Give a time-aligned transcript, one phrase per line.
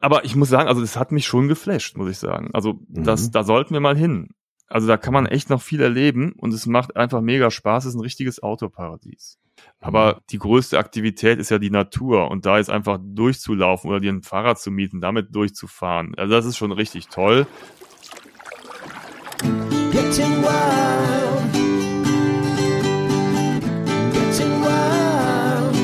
[0.00, 2.50] aber ich muss sagen, also das hat mich schon geflasht, muss ich sagen.
[2.52, 3.32] Also das, Mhm.
[3.32, 4.30] da sollten wir mal hin.
[4.66, 7.84] Also da kann man echt noch viel erleben und es macht einfach mega Spaß.
[7.84, 9.38] Es ist ein richtiges Autoparadies.
[9.80, 14.12] Aber die größte Aktivität ist ja die Natur und da jetzt einfach durchzulaufen oder dir
[14.12, 16.14] ein Fahrrad zu mieten, damit durchzufahren.
[16.16, 17.46] Also das ist schon richtig toll.
[19.92, 21.52] Getting wild.
[24.12, 25.74] Getting wild.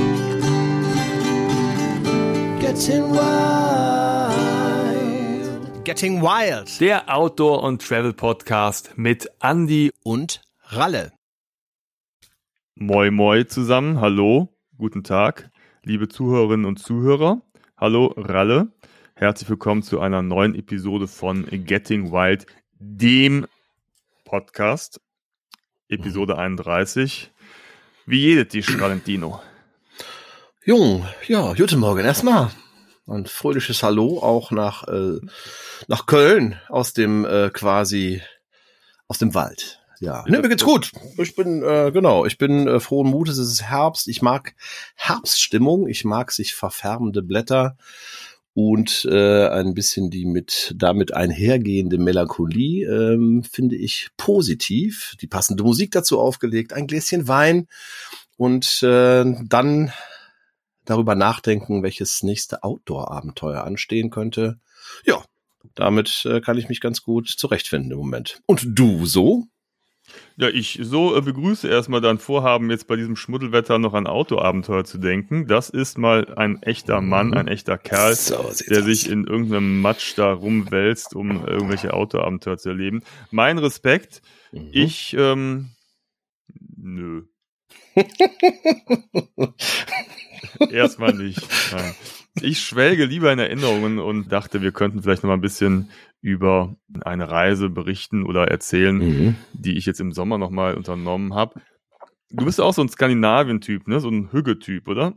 [2.60, 4.05] Getting wild.
[5.86, 9.92] Getting Wild Der Outdoor- und Travel-Podcast mit Andy.
[10.02, 11.12] und Ralle.
[12.74, 14.00] Moi Moi zusammen.
[14.00, 15.48] Hallo, guten Tag,
[15.84, 17.40] liebe Zuhörerinnen und Zuhörer.
[17.76, 18.72] Hallo Ralle.
[19.14, 22.46] Herzlich willkommen zu einer neuen Episode von Getting Wild,
[22.80, 23.46] dem
[24.24, 25.00] Podcast.
[25.88, 27.30] Episode 31.
[28.06, 29.40] Wie jedes Tisch, Valentino.
[30.64, 32.50] Jung, ja, guten Morgen erstmal.
[33.08, 35.20] Ein fröhliches Hallo auch nach, äh,
[35.86, 38.20] nach Köln aus dem äh, quasi
[39.06, 39.80] aus dem Wald.
[40.00, 40.90] Ja, ne, mir geht's gut.
[41.16, 43.38] Ich bin, äh, genau, ich bin äh, frohen Mutes.
[43.38, 44.08] Es ist Herbst.
[44.08, 44.54] Ich mag
[44.96, 45.86] Herbststimmung.
[45.86, 47.76] Ich mag sich verfärbende Blätter
[48.52, 55.14] und äh, ein bisschen die mit damit einhergehende Melancholie ähm, finde ich positiv.
[55.20, 57.68] Die passende Musik dazu aufgelegt, ein Gläschen Wein
[58.36, 59.92] und äh, dann
[60.86, 64.58] darüber nachdenken, welches nächste Outdoor-Abenteuer anstehen könnte.
[65.04, 65.22] Ja,
[65.74, 68.40] damit äh, kann ich mich ganz gut zurechtfinden im Moment.
[68.46, 69.44] Und du so?
[70.36, 74.84] Ja, ich so äh, begrüße erstmal dein Vorhaben, jetzt bei diesem Schmuddelwetter noch an Autoabenteuer
[74.84, 75.48] zu denken.
[75.48, 78.34] Das ist mal ein echter Mann, ein echter Kerl, So
[78.68, 78.84] der aus.
[78.84, 83.02] sich in irgendeinem Matsch da rumwälzt, um irgendwelche Autoabenteuer zu erleben.
[83.32, 84.68] Mein Respekt, Mhm.
[84.72, 85.70] ich, ähm,
[86.76, 87.24] nö.
[90.70, 91.40] Erstmal nicht.
[91.72, 91.94] Nein.
[92.42, 96.76] Ich schwelge lieber in Erinnerungen und dachte, wir könnten vielleicht noch mal ein bisschen über
[97.02, 99.36] eine Reise berichten oder erzählen, Mhm.
[99.52, 101.60] die ich jetzt im Sommer noch mal unternommen habe.
[102.30, 104.00] Du bist auch so ein Skandinavien-Typ, ne?
[104.00, 105.14] So ein Hügge-Typ, oder?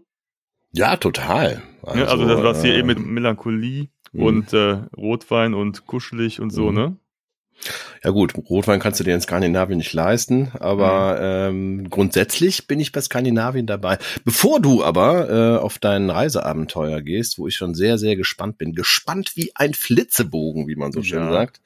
[0.71, 1.63] Ja, total.
[1.81, 4.21] Also, also das was hier äh, eben mit Melancholie mhm.
[4.23, 6.75] und äh, Rotwein und kuschelig und so, Mhm.
[6.75, 6.97] ne?
[8.03, 12.91] Ja gut, Rotwein kannst du dir in Skandinavien nicht leisten, aber ähm, grundsätzlich bin ich
[12.91, 13.97] bei Skandinavien dabei.
[14.23, 18.73] Bevor du aber äh, auf dein Reiseabenteuer gehst, wo ich schon sehr, sehr gespannt bin,
[18.73, 21.31] gespannt wie ein Flitzebogen, wie man so schön Ja.
[21.33, 21.59] sagt,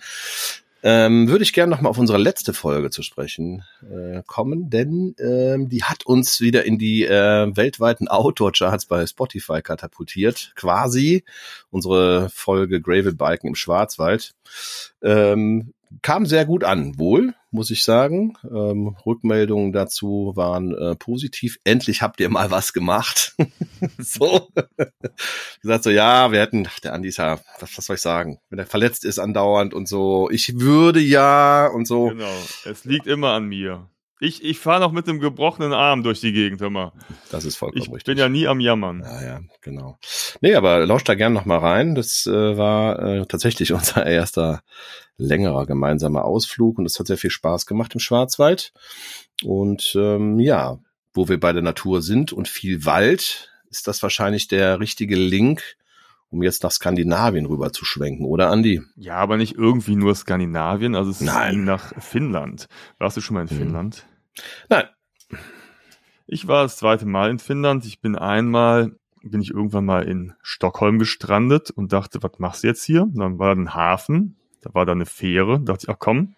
[0.85, 5.15] ähm, würde ich gerne noch mal auf unsere letzte Folge zu sprechen äh, kommen, denn
[5.17, 11.23] ähm, die hat uns wieder in die äh, weltweiten Outdoor-Charts bei Spotify katapultiert, quasi
[11.71, 14.33] unsere Folge Gravel Biken im Schwarzwald.
[15.01, 18.37] Ähm, kam sehr gut an, wohl, muss ich sagen.
[18.43, 21.59] Ähm, Rückmeldungen dazu waren äh, positiv.
[21.63, 23.35] Endlich habt ihr mal was gemacht.
[23.97, 24.49] so.
[25.61, 28.39] Gesagt so, ja, wir hätten, ach, der Andi ist ja, was, was soll ich sagen,
[28.49, 32.07] wenn er verletzt ist andauernd und so, ich würde ja und so.
[32.07, 32.33] Genau.
[32.65, 33.89] Es liegt immer an mir.
[34.19, 36.93] Ich, ich fahre noch mit einem gebrochenen Arm durch die Gegend, hör mal.
[37.29, 38.05] Das ist vollkommen Ich richtig.
[38.05, 39.01] bin ja nie am Jammern.
[39.01, 39.97] Ja, ja, genau.
[40.39, 41.95] Nee, aber lauscht da gern noch mal rein.
[41.95, 44.61] Das äh, war äh, tatsächlich unser erster
[45.17, 48.71] längerer gemeinsamer Ausflug und es hat sehr viel Spaß gemacht im Schwarzwald.
[49.43, 50.79] Und ähm, ja,
[51.13, 55.75] wo wir bei der Natur sind und viel Wald, ist das wahrscheinlich der richtige Link,
[56.33, 58.81] um jetzt nach Skandinavien rüber zu schwenken, oder Andi?
[58.95, 61.51] Ja, aber nicht irgendwie nur Skandinavien, also es Nein.
[61.55, 62.67] ging nach Finnland.
[62.97, 63.59] Warst du schon mal in Mhm.
[63.59, 64.07] Finnland?
[64.69, 64.85] Nein.
[66.25, 67.85] Ich war das zweite Mal in Finnland.
[67.85, 72.67] Ich bin einmal, bin ich irgendwann mal in Stockholm gestrandet und dachte, was machst du
[72.67, 73.03] jetzt hier?
[73.03, 75.59] Und dann war da ein Hafen, da war da eine Fähre.
[75.59, 76.35] Da dachte ich, ach komm,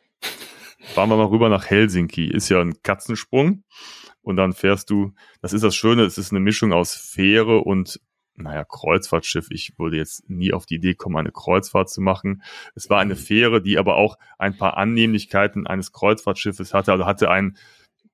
[0.94, 2.26] fahren wir mal rüber nach Helsinki.
[2.28, 3.64] Ist ja ein Katzensprung.
[4.22, 8.00] Und dann fährst du, das ist das Schöne, es ist eine Mischung aus Fähre und,
[8.36, 9.48] naja, Kreuzfahrtschiff.
[9.50, 12.44] Ich würde jetzt nie auf die Idee kommen, eine Kreuzfahrt zu machen.
[12.76, 16.92] Es war eine Fähre, die aber auch ein paar Annehmlichkeiten eines Kreuzfahrtschiffes hatte.
[16.92, 17.58] Also hatte ein,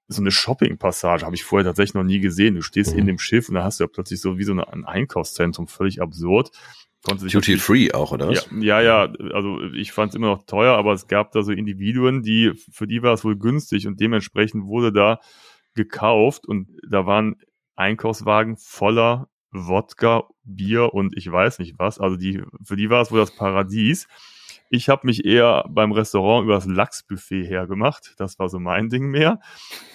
[0.08, 2.56] so eine Shopping-Passage, habe ich vorher tatsächlich noch nie gesehen.
[2.56, 4.72] Du stehst in dem Schiff und da hast du ja plötzlich so wie so eine,
[4.72, 6.52] ein Einkaufszentrum, völlig absurd.
[7.04, 10.45] Konnte sich Duty Free auch, oder ja, ja, ja, also ich fand es immer noch
[10.45, 14.00] teuer, aber es gab da so Individuen, die, für die war es wohl günstig und
[14.00, 15.19] dementsprechend wurde da
[15.74, 17.38] gekauft und da waren
[17.75, 22.00] Einkaufswagen voller Wodka, Bier und ich weiß nicht was.
[22.00, 24.07] Also die, für die war es wohl das Paradies.
[24.69, 28.13] Ich habe mich eher beim Restaurant über das Lachsbuffet hergemacht.
[28.18, 29.39] Das war so mein Ding mehr.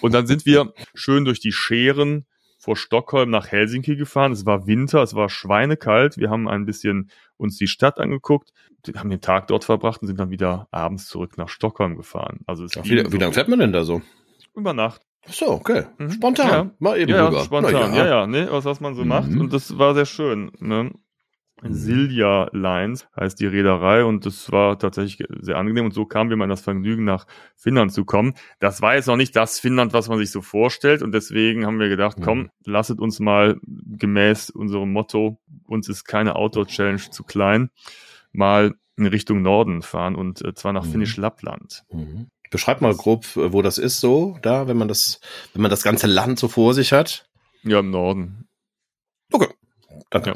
[0.01, 2.27] Und dann sind wir schön durch die Scheren
[2.59, 4.31] vor Stockholm nach Helsinki gefahren.
[4.31, 6.17] Es war Winter, es war schweinekalt.
[6.17, 8.51] Wir haben ein bisschen uns die Stadt angeguckt,
[8.95, 12.41] haben den Tag dort verbracht und sind dann wieder abends zurück nach Stockholm gefahren.
[12.45, 14.01] Also es Ach, wie, so wie lange fährt man denn da so?
[14.57, 15.01] über Nacht.
[15.29, 15.83] So, okay.
[15.97, 16.11] Mhm.
[16.11, 16.49] Spontan.
[16.49, 16.71] Ja.
[16.79, 17.43] Mal eben ja, rüber.
[17.43, 17.91] spontan.
[17.91, 19.07] Na Ja, ja, ne, was, was man so Mhm.
[19.07, 19.29] macht.
[19.29, 20.51] Und das war sehr schön.
[20.59, 20.91] Ne?
[21.63, 26.37] Silja Lines heißt die Reederei und das war tatsächlich sehr angenehm und so kamen wir
[26.37, 27.25] mal in das Vergnügen nach
[27.55, 28.35] Finnland zu kommen.
[28.59, 31.79] Das war jetzt noch nicht das Finnland, was man sich so vorstellt und deswegen haben
[31.79, 32.49] wir gedacht, komm, Mhm.
[32.65, 37.71] lasset uns mal gemäß unserem Motto, uns ist keine Outdoor-Challenge zu klein,
[38.31, 40.91] mal in Richtung Norden fahren und äh, zwar nach Mhm.
[40.91, 41.85] Finnisch Lappland.
[41.91, 42.27] Mhm.
[42.49, 45.19] Beschreib mal grob, äh, wo das ist so, da, wenn man das,
[45.53, 47.27] wenn man das ganze Land so vor sich hat.
[47.63, 48.47] Ja, im Norden,
[49.31, 49.49] Okay.
[50.09, 50.29] Danke.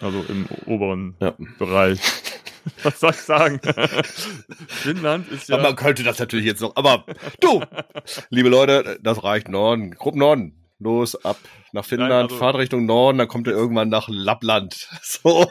[0.00, 0.06] Ja.
[0.06, 1.34] also im oberen Ja.
[1.58, 2.00] Bereich.
[2.82, 3.60] Was soll ich sagen?
[4.68, 5.54] Finnland ist ja...
[5.56, 7.04] Aber man könnte das natürlich jetzt noch, aber
[7.40, 7.62] du,
[8.30, 10.60] liebe Leute, das reicht Norden, grob Norden.
[10.80, 11.36] Los, ab
[11.72, 14.88] nach Finnland, Nein, also- fahrt Richtung Norden, dann kommt ihr irgendwann nach Lappland.
[15.02, 15.46] So.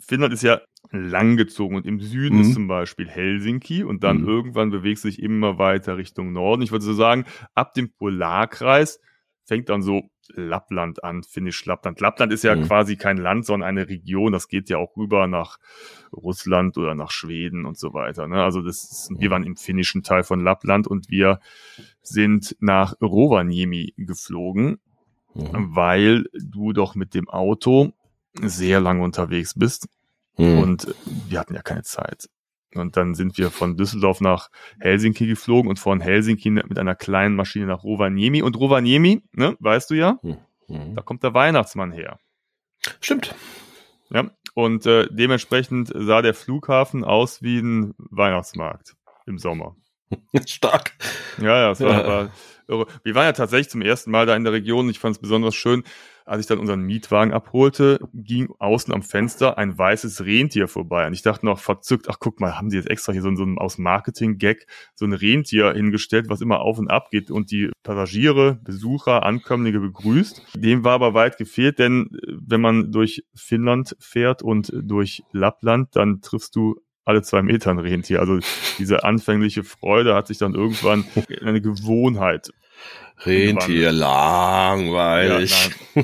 [0.00, 0.60] Finnland ist ja
[0.90, 2.40] langgezogen und im Süden Mhm.
[2.42, 4.28] ist zum Beispiel Helsinki und dann Mhm.
[4.28, 6.62] irgendwann bewegt sich immer weiter Richtung Norden.
[6.62, 7.24] Ich würde so sagen,
[7.54, 9.00] ab dem Polarkreis
[9.44, 12.00] fängt dann so Lappland an, finnisch Lappland.
[12.00, 12.64] Lappland ist ja Mhm.
[12.64, 14.32] quasi kein Land, sondern eine Region.
[14.32, 15.58] Das geht ja auch rüber nach
[16.12, 18.26] Russland oder nach Schweden und so weiter.
[18.26, 18.42] Ne?
[18.42, 21.38] Also das ist, wir waren im finnischen Teil von Lappland und wir
[22.02, 24.78] sind nach Rovaniemi geflogen
[25.34, 25.76] Mhm.
[25.76, 27.92] weil du doch mit dem Auto
[28.40, 29.86] sehr lange unterwegs bist
[30.38, 30.58] Mhm.
[30.58, 30.94] und
[31.28, 32.28] wir hatten ja keine Zeit.
[32.74, 34.48] Und dann sind wir von Düsseldorf nach
[34.80, 38.42] Helsinki geflogen und von Helsinki mit einer kleinen Maschine nach Rovaniemi.
[38.42, 40.18] Und Rovaniemi, ne, weißt du ja,
[40.68, 40.94] Mhm.
[40.94, 42.18] da kommt der Weihnachtsmann her.
[43.00, 43.34] Stimmt.
[44.10, 48.94] Ja, und äh, dementsprechend sah der Flughafen aus wie ein Weihnachtsmarkt
[49.26, 49.76] im Sommer.
[50.46, 50.92] Stark.
[51.38, 52.06] Ja, ja, es war, Ja.
[52.08, 52.30] war
[52.68, 52.86] irre.
[53.04, 54.88] Wir waren ja tatsächlich zum ersten Mal da in der Region.
[54.90, 55.82] Ich fand es besonders schön,
[56.26, 61.06] als ich dann unseren Mietwagen abholte, ging außen am Fenster ein weißes Rentier vorbei.
[61.06, 63.44] Und ich dachte noch verzückt, ach guck mal, haben sie jetzt extra hier so, so
[63.44, 67.70] ein aus Marketing-Gag so ein Rentier hingestellt, was immer auf und ab geht und die
[67.84, 70.42] Passagiere, Besucher, Ankömmlinge begrüßt.
[70.56, 75.94] Dem war aber weit gefehlt, denn äh, wenn man durch Finnland fährt und durch Lappland,
[75.94, 78.18] dann triffst du alle zwei Meter ein Rentier.
[78.18, 78.40] Also
[78.78, 82.50] diese anfängliche Freude hat sich dann irgendwann in eine Gewohnheit.
[83.24, 85.70] Rentier, langweilig.
[85.94, 86.02] Ja.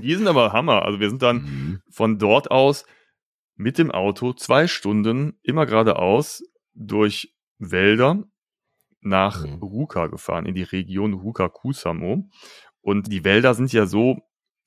[0.00, 0.84] Die sind aber Hammer.
[0.84, 1.80] Also wir sind dann Mhm.
[1.90, 2.84] von dort aus
[3.56, 6.42] mit dem Auto zwei Stunden immer geradeaus
[6.74, 8.24] durch Wälder
[9.00, 9.54] nach Mhm.
[9.62, 12.28] Ruka gefahren, in die Region Ruka-Kusamo.
[12.80, 14.18] Und die Wälder sind ja so,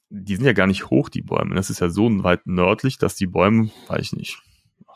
[0.09, 1.55] die sind ja gar nicht hoch, die Bäume.
[1.55, 4.37] Das ist ja so weit nördlich, dass die Bäume, weiß ich nicht,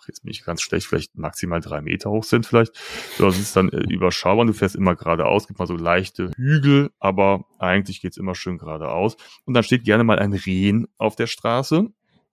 [0.08, 2.76] jetzt bin ich ganz schlecht, vielleicht maximal drei Meter hoch sind vielleicht.
[3.18, 4.46] So, das ist dann äh, überschaubar.
[4.46, 9.18] Du fährst immer geradeaus, gibt mal so leichte Hügel, aber eigentlich geht's immer schön geradeaus.
[9.46, 11.88] Und dann steht gerne mal ein Rehen auf der Straße.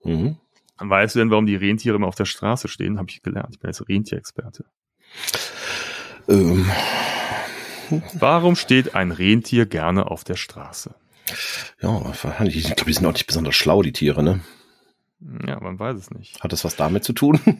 [0.04, 0.36] Mhm.
[0.78, 2.98] Weißt du denn, warum die Rentiere immer auf der Straße stehen?
[2.98, 3.50] Habe ich gelernt.
[3.52, 4.64] Ich bin jetzt Rentierexperte.
[6.28, 6.66] Ähm,
[8.14, 10.94] Warum steht ein Rentier gerne auf der Straße?
[11.80, 12.12] ja,
[12.44, 14.40] ich glaube, die sind auch nicht besonders schlau, die Tiere, ne?
[15.46, 16.42] Ja, man weiß es nicht.
[16.42, 17.40] Hat das was damit zu tun?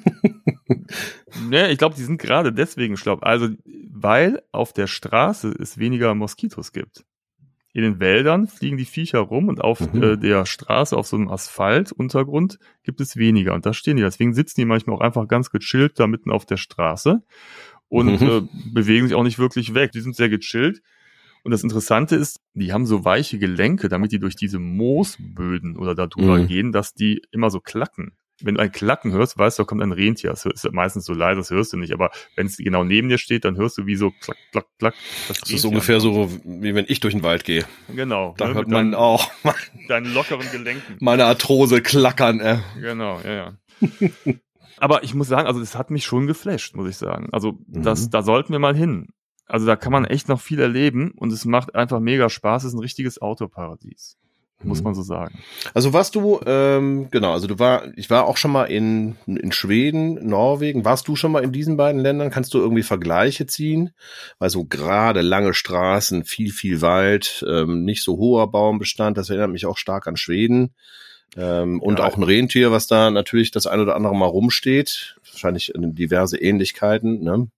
[1.49, 3.17] Ne, ich glaube, die sind gerade deswegen schlau.
[3.21, 3.49] Also,
[3.91, 7.05] weil auf der Straße es weniger Moskitos gibt.
[7.73, 10.03] In den Wäldern fliegen die Viecher rum und auf Mhm.
[10.03, 13.55] äh, der Straße, auf so einem Asphaltuntergrund, gibt es weniger.
[13.55, 14.03] Und da stehen die.
[14.03, 17.23] Deswegen sitzen die manchmal auch einfach ganz gechillt da mitten auf der Straße
[17.89, 18.29] und Mhm.
[18.29, 19.91] äh, bewegen sich auch nicht wirklich weg.
[19.93, 20.83] Die sind sehr gechillt.
[21.45, 25.95] Und das Interessante ist, die haben so weiche Gelenke, damit die durch diese Moosböden oder
[25.95, 26.47] da drüber Mhm.
[26.49, 28.17] gehen, dass die immer so klacken.
[28.43, 30.31] Wenn du ein Klacken hörst, weißt du, da kommt ein Rentier.
[30.31, 31.93] Das ist meistens so leise, das hörst du nicht.
[31.93, 34.95] Aber wenn es genau neben dir steht, dann hörst du wie so klack, klack, klack.
[35.29, 36.31] Das ist Rentier ungefähr ankommt.
[36.33, 37.65] so, wie wenn ich durch den Wald gehe.
[37.95, 38.35] Genau.
[38.37, 39.31] Da ne, hört man deinen, auch
[39.89, 40.97] deinen lockeren Gelenken.
[41.01, 42.41] meine Arthrose klackern.
[42.41, 42.59] Äh.
[42.81, 43.59] Genau, ja, ja.
[44.79, 47.29] Aber ich muss sagen, also das hat mich schon geflasht, muss ich sagen.
[47.33, 48.11] Also das, Mhm.
[48.11, 49.09] da sollten wir mal hin.
[49.47, 52.65] Also da kann man echt noch viel erleben und es macht einfach mega Spaß.
[52.65, 54.17] Es ist ein richtiges Autoparadies,
[54.63, 54.85] muss Mhm.
[54.85, 55.35] man so sagen.
[55.75, 59.53] Also warst du, ähm, genau, also du war, ich war auch schon mal in, in
[59.53, 60.85] Schweden, Norwegen.
[60.87, 62.31] Warst du schon mal in diesen beiden Ländern?
[62.31, 63.91] Kannst du irgendwie Vergleiche ziehen?
[64.39, 69.51] Weil so gerade lange Straßen, viel, viel Wald, ähm, nicht so hoher Baumbestand, das erinnert
[69.51, 70.75] mich auch stark an Schweden.
[71.37, 72.07] Ähm, und Ja.
[72.07, 75.17] auch ein Rentier, was da natürlich das ein oder andere Mal rumsteht.
[75.33, 77.49] Wahrscheinlich diverse Ähnlichkeiten, ne?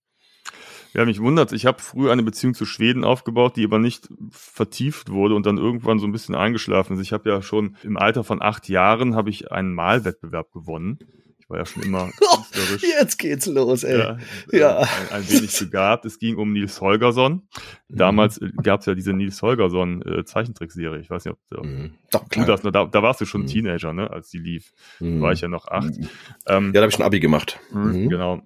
[0.96, 5.10] Ja, mich wundert, ich habe früher eine Beziehung zu Schweden aufgebaut, die aber nicht vertieft
[5.10, 7.02] wurde und dann irgendwann so ein bisschen eingeschlafen ist.
[7.02, 10.98] Ich habe ja schon im Alter von acht Jahren habe ich einen Malwettbewerb gewonnen.
[11.46, 12.82] Ich war ja schon immer künstlerisch.
[12.82, 13.98] Jetzt geht's los, ey.
[13.98, 14.18] ja,
[14.50, 14.80] Ja.
[14.82, 16.04] äh, Ein, ein wenig begabt.
[16.04, 17.46] Es ging um Nils Holgersson.
[17.88, 20.98] Damals äh, gab es ja diese Nils Holgersson äh, Zeichentrickserie.
[21.00, 21.92] Ich weiß nicht, ob, Mhm.
[22.10, 22.46] Doch, du klar.
[22.46, 23.46] das, da, da warst du schon Mhm.
[23.46, 24.72] Teenager, ne, als die lief.
[24.98, 25.20] Mhm.
[25.20, 25.94] War ich ja noch acht.
[25.96, 27.60] Ja, Ähm, da habe ich schon Abi gemacht.
[27.72, 28.08] Mhm, Mhm.
[28.08, 28.42] Genau.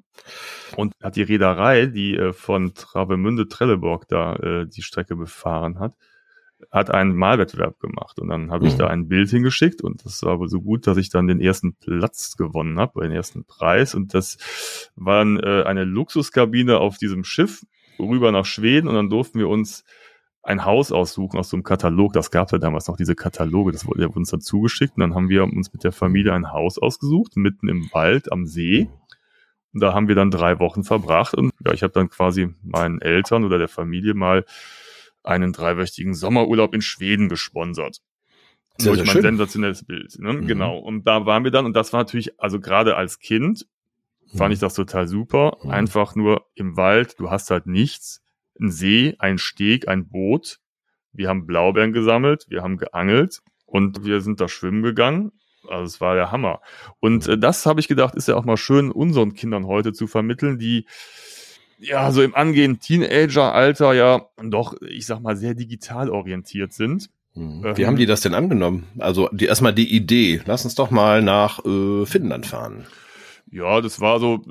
[0.77, 5.95] Und hat die Reederei, die äh, von Travemünde Trelleborg da äh, die Strecke befahren hat,
[6.71, 8.79] hat einen Malwettbewerb gemacht und dann habe ich Mhm.
[8.79, 11.75] da ein Bild hingeschickt und das war wohl so gut, dass ich dann den ersten
[11.75, 14.37] Platz gewonnen habe, den ersten Preis und das
[14.97, 17.63] war dann, äh, eine Luxuskabine auf diesem Schiff
[17.99, 19.85] rüber nach Schweden und dann durften wir uns
[20.43, 22.15] ein Haus aussuchen aus so einem Katalog.
[22.15, 25.29] Das gab ja damals noch diese Kataloge, das wurde uns dann zugeschickt und dann haben
[25.29, 28.89] wir uns mit der Familie ein Haus ausgesucht, mitten im Wald am See.
[29.73, 33.01] Und da haben wir dann drei Wochen verbracht und ja, ich habe dann quasi meinen
[33.01, 34.45] Eltern oder der Familie mal
[35.23, 37.99] einen dreiwöchigen Sommerurlaub in Schweden gesponsert.
[38.79, 40.19] Sehr, Durch sehr mein sensationelles Bild.
[40.19, 40.33] Ne?
[40.35, 40.47] Mhm.
[40.47, 40.79] Genau.
[40.79, 43.67] Und da waren wir dann, und das war natürlich, also gerade als Kind,
[44.35, 44.55] fand Mhm.
[44.55, 45.59] ich das total super.
[45.63, 45.71] Mhm.
[45.71, 48.23] Einfach nur im Wald, du hast halt nichts.
[48.59, 50.59] Ein See, ein Steg, ein Boot.
[51.13, 55.33] Wir haben Blaubeeren gesammelt, wir haben geangelt und wir sind da schwimmen gegangen.
[55.69, 56.61] Also es war der Hammer.
[57.01, 60.07] Und äh, das habe ich gedacht, ist ja auch mal schön unseren Kindern heute zu
[60.07, 60.87] vermitteln, die
[61.81, 67.11] ja so im angehenden Teenager-Alter ja doch, ich sag mal, sehr digital orientiert sind.
[67.35, 67.65] Mhm.
[67.65, 68.87] Ähm, Wie haben die das denn angenommen?
[68.99, 70.43] Also die, erstmal die Idee.
[70.47, 72.87] Lass uns doch mal nach äh, Finnland fahren.
[73.53, 74.43] Ja, das war so,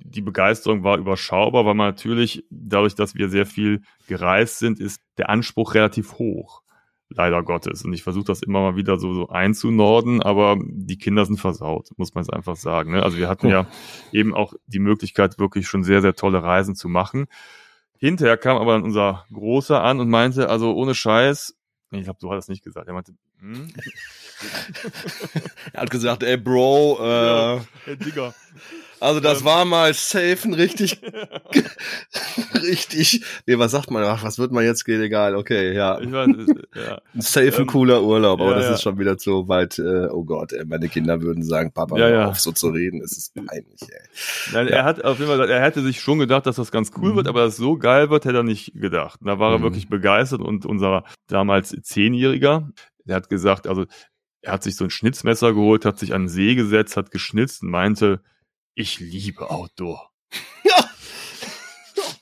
[0.00, 5.00] die Begeisterung war überschaubar, weil man natürlich, dadurch, dass wir sehr viel gereist sind, ist
[5.18, 6.62] der Anspruch relativ hoch.
[7.12, 7.84] Leider Gottes.
[7.84, 11.88] Und ich versuche das immer mal wieder so, so einzunorden, aber die Kinder sind versaut,
[11.96, 12.92] muss man es einfach sagen.
[12.92, 13.02] Ne?
[13.02, 13.66] Also wir hatten ja
[14.12, 17.26] eben auch die Möglichkeit, wirklich schon sehr, sehr tolle Reisen zu machen.
[17.98, 21.56] Hinterher kam aber dann unser Großer an und meinte, also ohne Scheiß,
[21.90, 22.86] ich glaube, du hast es nicht gesagt.
[22.86, 23.72] Er meinte, hm?
[25.72, 27.60] Er hat gesagt, ey Bro, äh, Ja.
[27.84, 28.34] hey, Digga,
[28.98, 29.44] also das Ähm.
[29.46, 31.00] war mal safe ein richtig,
[32.62, 34.02] richtig, nee, was sagt man?
[34.04, 35.00] Ach, was wird man jetzt gehen?
[35.02, 35.98] Egal, okay, ja.
[36.00, 37.00] ich weiß, es- ja.
[37.14, 38.72] Ein safe, ein Ähm, cooler Urlaub, aber ja, das ja.
[38.74, 42.08] ist schon wieder so weit, äh, oh Gott, ey, meine Kinder würden sagen, Papa, Ja,
[42.08, 42.26] ja.
[42.28, 44.52] auf so zu reden, es ist peinlich, ey.
[44.52, 46.90] Nein, er hat auf jeden Fall, gesagt, er hätte sich schon gedacht, dass das ganz
[46.98, 47.16] cool Mhm.
[47.16, 49.20] wird, aber dass es so geil wird, hätte er nicht gedacht.
[49.22, 49.62] Da war er Mhm.
[49.64, 52.68] wirklich begeistert und unser damals Zehnjähriger,
[53.06, 53.86] der hat gesagt, also
[54.42, 57.62] er hat sich so ein Schnitzmesser geholt, hat sich an den See gesetzt, hat geschnitzt
[57.62, 58.20] und meinte,
[58.74, 60.10] ich liebe Outdoor.
[60.64, 60.84] Ja.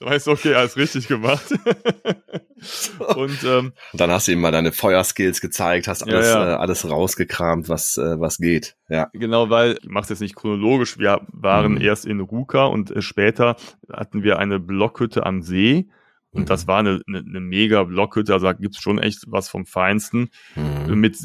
[0.00, 1.44] Du weißt, okay, alles richtig gemacht.
[3.16, 6.52] und ähm, Und dann hast du ihm mal deine Feuerskills gezeigt, hast Ja, alles, ja.
[6.52, 9.08] Äh, alles rausgekramt, was, äh, was geht, ja.
[9.12, 11.80] Genau, weil, ich mach's jetzt nicht chronologisch, wir waren Mhm.
[11.80, 13.56] erst in Ruka und äh, später
[13.92, 15.88] hatten wir eine Blockhütte am See.
[16.30, 16.46] Und Mhm.
[16.46, 20.30] das war eine, eine, eine mega Blockhütte, also da gibt's schon echt was vom Feinsten.
[20.54, 21.00] Mhm.
[21.00, 21.16] Mit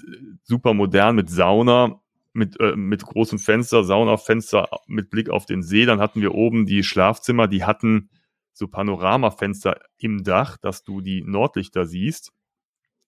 [0.43, 2.01] super modern, mit Sauna,
[2.33, 5.85] mit, äh, mit großem Fenster, Saunafenster mit Blick auf den See.
[5.85, 8.09] Dann hatten wir oben die Schlafzimmer, die hatten
[8.53, 12.31] so Panoramafenster im Dach, dass du die Nordlichter siehst.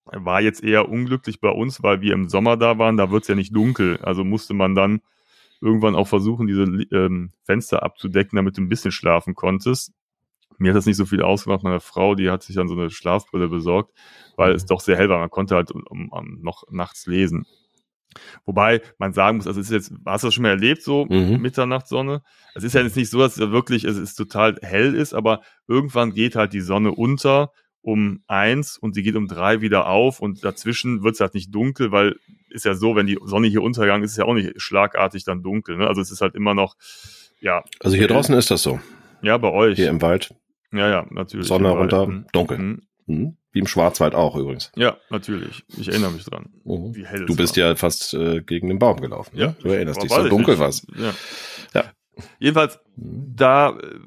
[0.06, 3.36] War jetzt eher unglücklich bei uns, weil wir im Sommer da waren, da wird's ja
[3.36, 3.98] nicht dunkel.
[4.01, 5.01] Also musste man dann
[5.62, 9.94] irgendwann auch versuchen, diese ähm, Fenster abzudecken, damit du ein bisschen schlafen konntest.
[10.58, 11.64] Mir hat das nicht so viel ausgemacht.
[11.64, 13.94] Meine Frau, die hat sich dann so eine Schlafbrille besorgt,
[14.38, 15.20] weil es doch sehr hell war.
[15.20, 17.46] Man konnte halt um, um, noch nachts lesen.
[18.46, 21.06] Wobei man sagen muss, also es ist jetzt, hast du das schon mal erlebt, so
[21.06, 21.42] Mhm.
[21.42, 22.22] Mitternachtssonne?
[22.54, 25.42] Es ist ja jetzt nicht so, dass es wirklich, es ist total hell ist, aber
[25.68, 30.20] irgendwann geht halt die Sonne unter um eins und sie geht um drei wieder auf
[30.20, 32.16] und dazwischen wird es halt nicht dunkel, weil
[32.50, 35.44] ist ja so, wenn die Sonne hier untergegangen ist, ist ja auch nicht schlagartig dann
[35.44, 35.78] dunkel.
[35.78, 35.86] Ne?
[35.88, 36.76] Also es ist halt immer noch,
[37.42, 38.80] ja, Also hier draußen ist das so.
[39.22, 39.76] ja, bei euch.
[39.76, 40.34] Hier im Wald,
[40.75, 41.48] ja, ja, natürlich.
[41.48, 41.79] Sonne Wald.
[41.94, 42.25] runter, Mhm.
[42.32, 42.58] dunkel.
[42.58, 42.82] Mhm.
[43.08, 43.38] Mhm.
[43.51, 44.72] Wie im Schwarzwald auch übrigens.
[44.75, 45.63] Ja, natürlich.
[45.77, 46.50] Ich erinnere mich dran.
[46.65, 46.96] Mhm.
[46.96, 47.65] Wie hell es Du bist war.
[47.70, 49.38] ja fast äh, gegen den Baum gelaufen.
[49.38, 49.55] Ja, ne?
[49.62, 50.60] Du erinnerst dich, so dunkel nicht.
[50.60, 50.86] war's.
[50.98, 51.13] Ja.
[51.74, 51.84] Ja.
[52.39, 53.34] Jedenfalls, Mhm.
[53.36, 54.00] da, äh,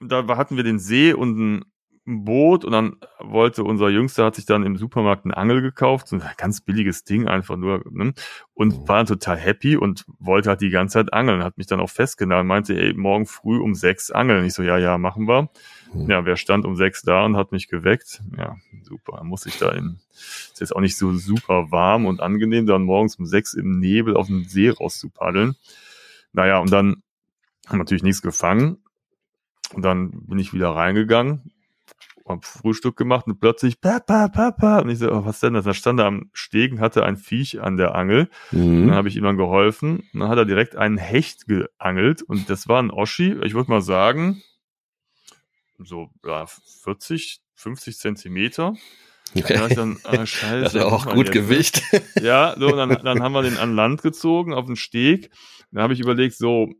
[0.00, 1.64] da hatten wir den See und ein
[2.06, 6.16] Boot und dann wollte unser Jüngster hat sich dann im Supermarkt eine Angel gekauft, so
[6.16, 8.14] ein ganz billiges Ding einfach nur, ne?
[8.54, 8.88] und Mhm.
[8.88, 11.90] war dann total happy und wollte halt die ganze Zeit angeln, hat mich dann auch
[11.90, 14.44] festgenommen, meinte, ey, morgen früh um sechs angeln.
[14.44, 15.50] Ich so, ja, ja, machen wir.
[15.92, 16.10] Mhm.
[16.10, 18.22] Ja, wer stand um sechs da und hat mich geweckt?
[18.36, 19.18] Ja, super.
[19.18, 22.82] Dann muss ich da in, ist jetzt auch nicht so super warm und angenehm, dann
[22.82, 25.54] morgens um sechs im Nebel auf den See rauszupaddeln.
[26.32, 27.02] Naja, und dann
[27.66, 28.78] haben wir natürlich nichts gefangen.
[29.74, 31.52] Und dann bin ich wieder reingegangen,
[32.26, 34.80] hab Frühstück gemacht und plötzlich Papa, Papa.
[34.80, 35.64] Und ich so, oh, was denn das?
[35.64, 38.28] Da stand er am Stegen, hatte ein Viech an der Angel.
[38.50, 38.88] Mhm.
[38.88, 40.04] Dann habe ich ihm dann geholfen.
[40.12, 42.22] Und dann hat er direkt einen Hecht geangelt.
[42.22, 44.42] Und das war ein Oschi, ich würde mal sagen,
[45.78, 48.74] so ja, 40, 50 Zentimeter.
[49.36, 49.54] Okay.
[49.54, 50.62] Da dann, ah, scheiße.
[50.62, 51.40] Das ist auch gut jetzt, ne?
[51.40, 51.82] Gewicht.
[52.20, 55.30] Ja, so, und dann, dann haben wir den an Land gezogen, auf den Steg.
[55.70, 56.74] Dann habe ich überlegt, so,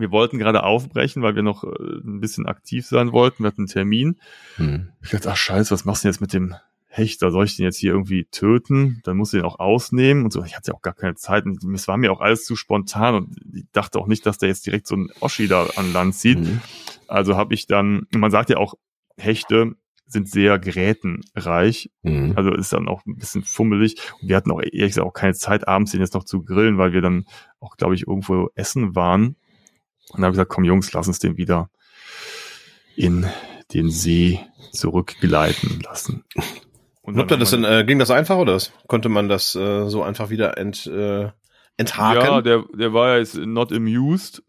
[0.00, 1.68] wir wollten gerade aufbrechen, weil wir noch äh,
[2.04, 3.42] ein bisschen aktiv sein wollten.
[3.42, 4.20] Wir hatten einen Termin.
[4.58, 4.90] Mhm.
[5.02, 6.54] Ich dachte, ach scheiße, was machst du denn jetzt mit dem
[6.86, 7.22] Hecht?
[7.22, 9.00] Da soll ich den jetzt hier irgendwie töten?
[9.04, 10.44] Dann muss ich den auch ausnehmen und so.
[10.44, 11.44] Ich hatte ja auch gar keine Zeit.
[11.44, 14.48] Und es war mir auch alles zu spontan und ich dachte auch nicht, dass der
[14.48, 16.38] jetzt direkt so ein Oschi da an Land zieht.
[16.38, 16.60] Mhm.
[17.08, 18.74] Also habe ich dann, man sagt ja auch,
[19.16, 21.90] Hechte sind sehr gerätenreich.
[22.02, 22.34] Mhm.
[22.36, 23.96] Also ist dann auch ein bisschen fummelig.
[24.20, 26.78] Und wir hatten auch ehrlich gesagt auch keine Zeit, abends den jetzt noch zu grillen,
[26.78, 27.26] weil wir dann
[27.60, 29.36] auch, glaube ich, irgendwo essen waren.
[30.10, 31.70] Und dann habe ich gesagt, komm Jungs, lass uns den wieder
[32.96, 33.26] in
[33.72, 34.40] den See
[34.72, 36.24] zurückgleiten lassen.
[37.02, 40.02] Und habt ihr das denn, äh, ging das einfach oder konnte man das äh, so
[40.02, 41.30] einfach wieder ent, äh,
[41.76, 42.22] enthaken?
[42.24, 44.42] Ja, der, der war ja jetzt not amused.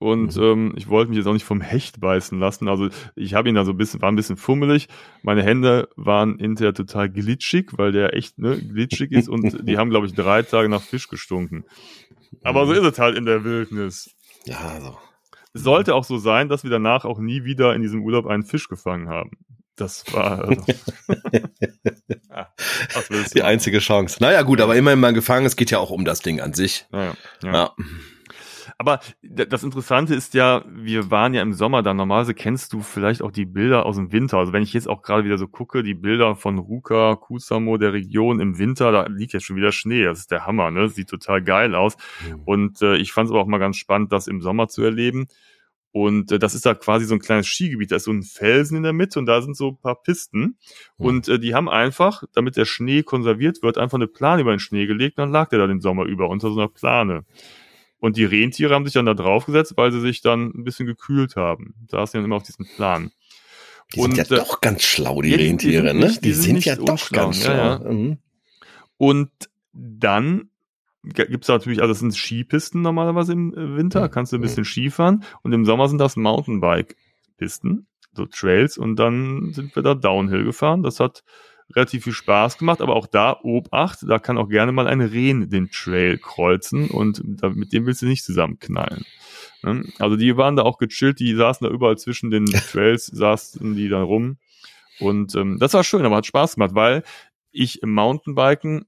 [0.00, 0.42] Und Mhm.
[0.42, 2.68] ähm, ich wollte mich jetzt auch nicht vom Hecht beißen lassen.
[2.68, 4.86] Also ich habe ihn da so ein bisschen, war ein bisschen fummelig.
[5.22, 9.90] Meine Hände waren hinterher total glitschig, weil der echt ne, glitschig ist und die haben,
[9.90, 11.64] glaube ich, drei Tage nach Fisch gestunken.
[12.44, 14.14] Aber so ist es halt in der Wildnis.
[14.44, 14.98] Ja, also.
[15.54, 18.44] Es sollte auch so sein, dass wir danach auch nie wieder in diesem Urlaub einen
[18.44, 19.30] Fisch gefangen haben.
[19.76, 20.64] Das war also,
[22.30, 22.52] ja,
[23.08, 24.18] du Die einzige Chance.
[24.20, 25.46] Naja, gut, aber immerhin mal gefangen.
[25.46, 26.86] Es geht ja auch um das Ding an sich.
[26.90, 27.52] Naja, ja.
[27.52, 27.74] Ja.
[28.80, 31.94] Aber das Interessante ist ja, wir waren ja im Sommer da.
[31.94, 34.38] Normalerweise kennst du vielleicht auch die Bilder aus dem Winter.
[34.38, 37.92] Also wenn ich jetzt auch gerade wieder so gucke, die Bilder von Ruka, Kusamo, der
[37.92, 40.04] Region im Winter, da liegt jetzt schon wieder Schnee.
[40.04, 40.88] Das ist der Hammer, ne?
[40.88, 41.96] Sieht total geil aus.
[42.44, 45.26] Und äh, ich fand es aber auch mal ganz spannend, das im Sommer zu erleben.
[45.90, 47.90] Und äh, das ist da quasi so ein kleines Skigebiet.
[47.90, 50.56] Da ist so ein Felsen in der Mitte und da sind so ein paar Pisten.
[50.98, 54.60] Und äh, die haben einfach, damit der Schnee konserviert wird, einfach eine Plane über den
[54.60, 55.18] Schnee gelegt.
[55.18, 57.24] Dann lag der da den Sommer über unter so einer Plane.
[58.00, 61.34] Und die Rentiere haben sich dann da draufgesetzt, weil sie sich dann ein bisschen gekühlt
[61.36, 61.74] haben.
[61.90, 63.10] Saßen dann immer auf diesem Plan.
[63.94, 66.06] Die sind Und, ja äh, doch ganz schlau, die ja, die- die Rentiere, sind ne?
[66.06, 67.92] nicht- die, die sind sind, ja doch unschlau, ganz ja, schlau.
[67.92, 68.18] Mhm.
[68.98, 69.30] Und
[69.72, 70.50] dann
[71.02, 74.10] g- gibt's da natürlich, also das sind Skipisten normalerweise im äh, Winter, Mhm.
[74.10, 75.24] kannst du ein bisschen Skifahren.
[75.42, 78.78] Und im Sommer sind das Mountainbike-Pisten, so Trails.
[78.78, 80.82] Und dann sind wir da Downhill gefahren.
[80.82, 81.24] Das hat
[81.74, 85.50] relativ viel Spaß gemacht, aber auch da Obacht, da kann auch gerne mal ein Rehen
[85.50, 89.04] den Trail kreuzen und da, mit dem willst du nicht zusammenknallen.
[89.62, 89.84] Ne?
[89.98, 93.88] Also die waren da auch gechillt, die saßen da überall zwischen den Trails, saßen die
[93.88, 94.38] da rum.
[95.00, 97.04] Und ähm, das war schön, aber hat Spaß gemacht, weil
[97.52, 98.86] ich im Mountainbiken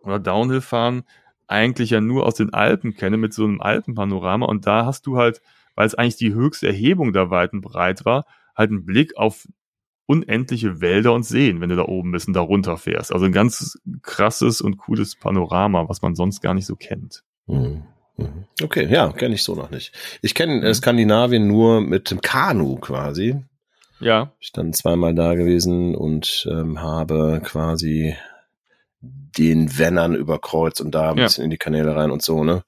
[0.00, 1.04] oder Downhill-Fahren
[1.46, 4.46] eigentlich ja nur aus den Alpen kenne, mit so einem Alpenpanorama.
[4.46, 5.42] Und da hast du halt,
[5.74, 9.46] weil es eigentlich die höchste Erhebung der Weiten breit war, halt einen Blick auf
[10.06, 13.12] unendliche Wälder und Seen, wenn du da oben bist und da runterfährst.
[13.12, 17.22] Also ein ganz krasses und cooles Panorama, was man sonst gar nicht so kennt.
[17.46, 17.84] Mhm.
[18.16, 18.44] Mhm.
[18.62, 19.92] Okay, ja, kenne ich so noch nicht.
[20.20, 20.74] Ich kenne äh, Mhm.
[20.74, 23.42] Skandinavien nur mit dem Kanu quasi.
[24.00, 28.16] Ja, Ich dann zweimal da gewesen und ähm, habe quasi
[29.04, 31.24] den Wennern überkreuzt und da ein Ja.
[31.24, 32.62] bisschen in die Kanäle rein und so, ne?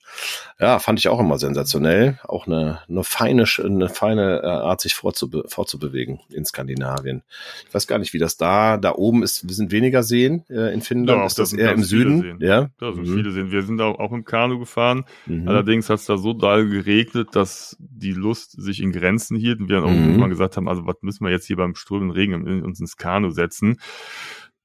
[0.59, 2.19] Ja, fand ich auch immer sensationell.
[2.25, 7.23] Auch eine, eine feine, eine feine äh, Art, sich fortzube fortzubewegen in Skandinavien.
[7.69, 10.73] Ich weiß gar nicht, wie das da, da oben ist, wir sind weniger Seen äh,
[10.73, 11.21] in Finnland.
[11.21, 12.23] Doch, ist das das eher im Süden?
[12.23, 12.39] Seen.
[12.41, 12.71] Ja.
[12.79, 13.15] da sind Mhm.
[13.15, 13.51] viele Seen.
[13.53, 15.05] Wir sind auch, auch im Kanu gefahren.
[15.27, 15.47] Mhm.
[15.49, 19.69] Allerdings hat es da so doll geregnet, dass die Lust sich in Grenzen hielt und
[19.69, 20.05] wir dann auch Mhm.
[20.07, 23.31] irgendwann gesagt haben, also was müssen wir jetzt hier beim strömenden Regen uns ins Kanu
[23.31, 23.79] setzen.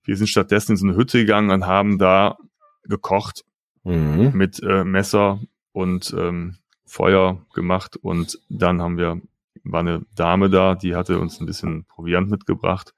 [0.10, 2.38] Wir sind stattdessen in so eine Hütte gegangen und haben da
[2.84, 3.44] gekocht
[3.84, 4.32] Mhm.
[4.34, 5.40] mit äh, Messer
[5.72, 9.22] und ähm, Feuer gemacht und dann haben wir,
[9.64, 12.94] war eine Dame da, die hatte uns ein bisschen Proviant mitgebracht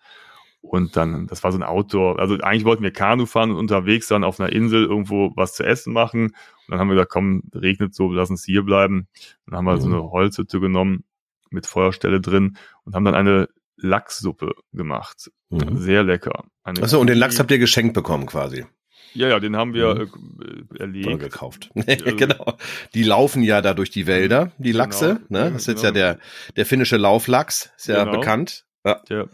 [0.62, 4.08] und dann, das war so ein Outdoor, also eigentlich wollten wir Kanu fahren und unterwegs
[4.08, 6.34] dann auf einer Insel irgendwo was zu essen machen und
[6.69, 9.08] dann haben wir gesagt, komm, regnet so, lass uns hier bleiben.
[9.45, 9.93] Dann haben wir so Mhm.
[9.95, 11.04] eine Holzhütte genommen
[11.50, 13.50] mit Feuerstelle drin und haben dann eine
[13.81, 15.31] Lachssuppe gemacht.
[15.49, 15.77] Mhm.
[15.77, 16.45] Sehr lecker.
[16.63, 18.65] Eine Achso, und den Lachs habt ihr geschenkt bekommen quasi.
[19.13, 20.01] Ja, ja, den haben wir Mhm.
[20.01, 21.19] äh, Oder erlegt.
[21.19, 21.69] gekauft.
[21.75, 22.57] Genau.
[22.93, 24.77] Die laufen ja da durch die Wälder, die Genau.
[24.85, 25.19] Lachse.
[25.29, 25.51] Ja, Ne?
[25.51, 26.13] Das ist jetzt ja genau.
[26.13, 26.19] der,
[26.55, 28.19] der finnische Lauflachs, ist ja Genau.
[28.19, 28.65] bekannt.
[28.85, 29.01] Ja.
[29.09, 29.29] Der,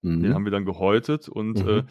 [0.00, 0.22] Mhm.
[0.22, 1.68] Den haben wir dann gehäutet und Mhm.
[1.68, 1.82] äh,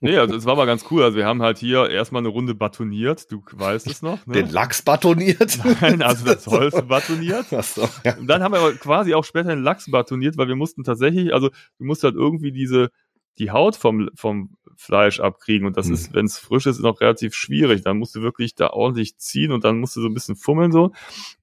[0.00, 1.02] nee, also es war mal ganz cool.
[1.02, 4.34] Also wir haben halt hier erstmal eine Runde batoniert, du weißt es noch, ne?
[4.34, 5.58] Den Lachs batoniert.
[5.80, 7.46] Nein, also das Holz batoniert.
[7.48, 8.16] So, ja.
[8.16, 11.34] Und dann haben wir aber quasi auch später den Lachs batoniert, weil wir mussten tatsächlich,
[11.34, 12.90] also du musst halt irgendwie diese
[13.38, 15.94] die Haut vom vom Fleisch abkriegen und das Mhm.
[15.94, 17.82] ist, wenn es frisch ist, noch relativ schwierig.
[17.82, 20.70] Dann musst du wirklich da ordentlich ziehen und dann musst du so ein bisschen fummeln
[20.70, 20.92] so.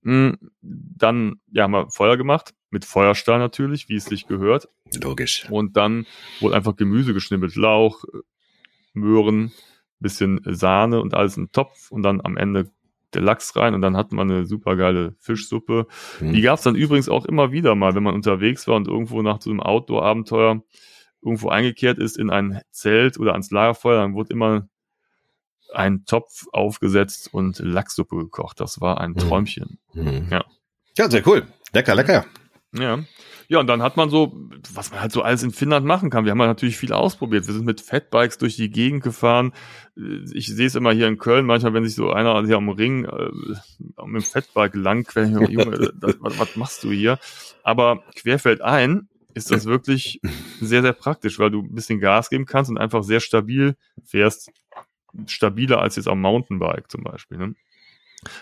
[0.03, 4.67] Mm, Dann ja, haben wir Feuer gemacht mit Feuerstahl natürlich, wie es sich gehört.
[5.01, 5.47] Logisch.
[5.49, 6.05] Und dann
[6.41, 8.03] wurde einfach Gemüse geschnippelt, Lauch,
[8.93, 9.51] Möhren,
[9.99, 12.69] bisschen Sahne und alles im Topf und dann am Ende
[13.13, 15.87] der Lachs rein und dann hatten wir eine super geile Fischsuppe.
[16.19, 16.33] Mhm.
[16.33, 19.21] Die gab es dann übrigens auch immer wieder mal, wenn man unterwegs war und irgendwo
[19.21, 20.63] nach so einem Outdoor-Abenteuer
[21.21, 24.67] irgendwo eingekehrt ist in ein Zelt oder ans Lagerfeuer, dann wurde immer
[25.73, 28.59] ein Topf aufgesetzt und Lachssuppe gekocht.
[28.59, 29.17] Das war ein Mhm.
[29.17, 29.79] Träumchen.
[29.93, 30.27] Mhm.
[30.29, 30.43] Ja.
[30.97, 31.47] ja, sehr cool.
[31.71, 32.25] Lecker, lecker.
[32.77, 33.03] Ja.
[33.49, 36.25] Ja, und dann hat man so, was man halt so alles in Finnland machen kann.
[36.25, 37.45] Wir haben halt natürlich viel ausprobiert.
[37.45, 39.53] Wir sind mit Fatbikes durch die Gegend gefahren.
[39.97, 42.69] Äh, Ich sehe es immer hier in Köln, manchmal, wenn sich so einer hier am
[42.69, 43.29] Ring äh,
[44.05, 47.19] mit dem Fatbike langquält, Junge, das, was, was machst du hier?
[47.63, 50.19] Aber querfeld ein, ist das wirklich
[50.61, 54.51] sehr, sehr praktisch, weil du ein bisschen Gas geben kannst und einfach sehr stabil fährst.
[55.27, 57.37] Stabiler als jetzt am Mountainbike zum Beispiel.
[57.37, 57.55] Ne?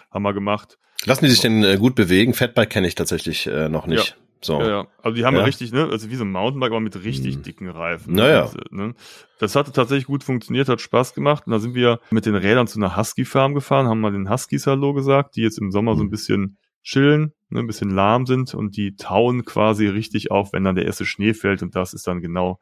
[0.09, 0.77] Haben wir gemacht.
[1.05, 2.33] Lassen die sich denn äh, gut bewegen?
[2.33, 4.17] Fatbike kenne ich tatsächlich äh, noch nicht.
[4.43, 4.59] So.
[4.59, 4.87] Ja, ja.
[5.03, 5.43] Also die haben ja.
[5.43, 7.43] Richtig, ne, also wie so ein Mountainbike, aber mit richtig Mhm.
[7.43, 8.13] dicken Reifen.
[8.15, 8.45] Naja.
[8.45, 8.93] Und, ne?
[9.39, 11.43] Das hatte tatsächlich gut funktioniert, hat Spaß gemacht.
[11.45, 14.65] Und da sind wir mit den Rädern zu einer Husky-Farm gefahren, haben mal den Huskies
[14.67, 16.11] Hallo gesagt, die jetzt im Sommer so ein Mhm.
[16.11, 20.73] bisschen chillen, ne, ein bisschen lahm sind und die tauen quasi richtig auf, wenn dann
[20.75, 22.59] der erste Schnee fällt und das ist dann genau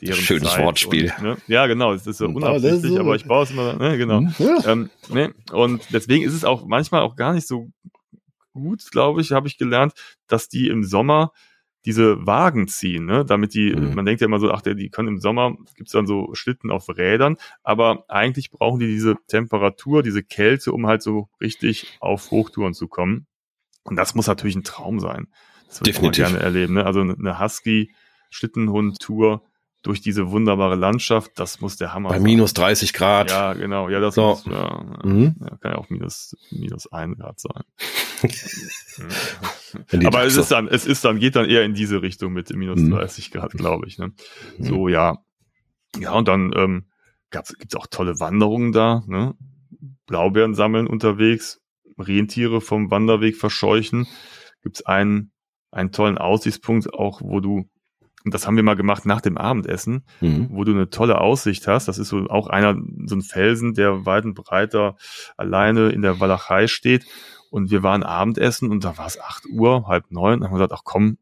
[0.00, 0.64] deren Schönes Zeit.
[0.64, 1.12] Wortspiel.
[1.18, 3.96] Und, ne, ja, genau, es ist so ist unabsichtlich, aber ich baue es immer, ne,
[3.96, 4.18] genau.
[4.18, 4.72] Hm, Ja.
[4.72, 5.32] Ähm, ne?
[5.52, 7.68] Und deswegen ist es auch manchmal auch gar nicht so
[8.52, 9.92] gut, glaube ich, habe ich gelernt,
[10.26, 11.32] dass die im Sommer
[11.84, 13.24] diese Wagen ziehen, ne?
[13.24, 13.94] damit die, Mhm.
[13.94, 16.70] man denkt ja immer so, ach, der, die können im Sommer, gibt's dann so Schlitten
[16.70, 22.30] auf Rädern, aber eigentlich brauchen die diese Temperatur, diese Kälte, um halt so richtig auf
[22.30, 23.26] Hochtouren zu kommen.
[23.82, 25.26] Und das muss natürlich ein Traum sein.
[25.66, 26.74] Das würde ich gerne erleben.
[26.74, 26.86] Ne?
[26.86, 29.42] Also eine Husky-Schlittenhund-Tour
[29.82, 32.22] durch diese wunderbare Landschaft, das muss der Hammer Bei sein.
[32.24, 33.30] minus 30 Grad.
[33.30, 33.88] Ja, genau.
[33.88, 34.28] Ja, das So.
[34.28, 34.84] muss, ja.
[35.04, 35.34] Mhm.
[35.40, 37.62] Ja, kann ja auch minus, minus ein Grad sein.
[40.06, 42.78] Aber es ist dann, es ist dann, geht dann eher in diese Richtung mit minus
[42.80, 42.90] Mhm.
[42.90, 43.98] 30 Grad, glaube ich.
[43.98, 44.12] Ne?
[44.58, 44.64] Mhm.
[44.64, 45.18] So, ja.
[45.98, 46.86] Ja, und dann ähm,
[47.30, 49.34] gab's, gibt's auch tolle Wanderungen da, ne?
[50.06, 51.60] Blaubeeren sammeln unterwegs,
[51.98, 54.06] Rentiere vom Wanderweg verscheuchen.
[54.62, 55.32] Gibt's einen,
[55.70, 57.68] einen tollen Aussichtspunkt, auch wo du,
[58.24, 60.48] und das haben wir mal gemacht nach dem Abendessen, Mhm.
[60.50, 61.88] wo du eine tolle Aussicht hast.
[61.88, 64.96] Das ist so auch einer, so ein Felsen, der weit und breiter
[65.36, 67.04] alleine in der Walachei steht.
[67.50, 70.40] Und wir waren Abendessen und da war es acht Uhr, halb neun.
[70.40, 71.18] Dann haben wir gesagt, ach komm,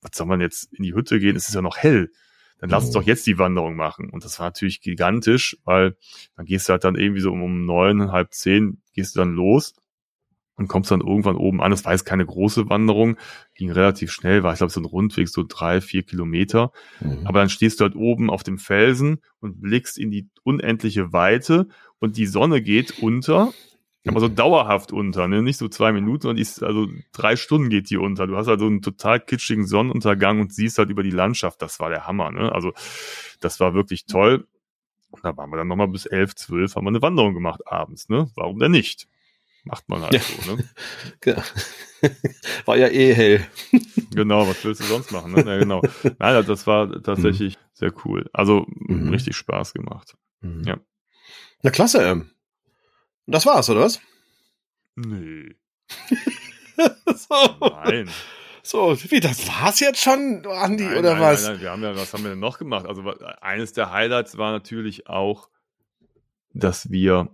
[0.00, 1.36] was soll man jetzt in die Hütte gehen?
[1.36, 2.10] Es ist ja noch hell.
[2.58, 3.00] Dann lass uns Mhm.
[3.00, 4.10] doch jetzt die Wanderung machen.
[4.10, 5.96] Und das war natürlich gigantisch, weil
[6.36, 9.74] dann gehst du halt dann irgendwie so um neun, halb zehn, gehst du dann los
[10.56, 11.70] und kommst dann irgendwann oben an.
[11.70, 13.16] Das war jetzt keine große Wanderung,
[13.54, 16.72] ging relativ schnell, war ich glaube so ein Rundweg, so drei, vier Kilometer.
[17.00, 17.26] Mhm.
[17.26, 21.68] Aber dann stehst du halt oben auf dem Felsen und blickst in die unendliche Weite
[21.98, 23.52] und die Sonne geht unter,
[24.06, 25.42] aber so dauerhaft unter, ne?
[25.42, 28.26] nicht so zwei Minuten, sondern ist, also drei Stunden geht die unter.
[28.26, 31.62] Du hast also einen total kitschigen Sonnenuntergang und siehst halt über die Landschaft.
[31.62, 32.30] Das war der Hammer.
[32.30, 32.52] Ne?
[32.52, 32.72] Also
[33.40, 34.46] das war wirklich toll.
[35.08, 38.10] Und da waren wir dann nochmal bis elf, zwölf, haben wir eine Wanderung gemacht abends.
[38.10, 38.30] Ne?
[38.34, 39.08] Warum denn nicht?
[39.64, 40.20] Macht man halt Ja.
[40.20, 40.54] so.
[40.56, 40.64] Ne?
[41.24, 41.42] Ja.
[42.66, 43.46] War ja eh hell.
[44.14, 45.32] Genau, was willst du sonst machen?
[45.32, 45.42] Ne?
[45.44, 45.82] Ja, genau.
[46.18, 48.28] Nein, das war tatsächlich sehr cool.
[48.32, 49.08] Also Mhm.
[49.08, 50.14] richtig Spaß gemacht.
[50.40, 50.62] Mhm.
[50.64, 50.76] Ja.
[51.62, 52.02] Na klasse.
[52.04, 52.30] ähm.
[53.26, 54.00] Und das war's, oder was?
[54.96, 55.56] Nee.
[57.16, 58.08] so, Nein.
[58.62, 61.42] so, wie, das war's jetzt schon, Andi, nein, oder nein, was?
[61.44, 62.86] Nein, nein, wir haben ja, was haben wir denn noch gemacht?
[62.86, 63.02] Also
[63.40, 65.48] eines der Highlights war natürlich auch,
[66.52, 67.28] dass wir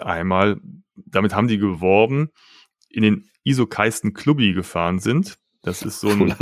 [0.00, 0.60] einmal,
[0.96, 2.30] damit haben die geworben,
[2.88, 5.38] in den Isokaisten Clubby gefahren sind.
[5.62, 6.34] Das ist so ein.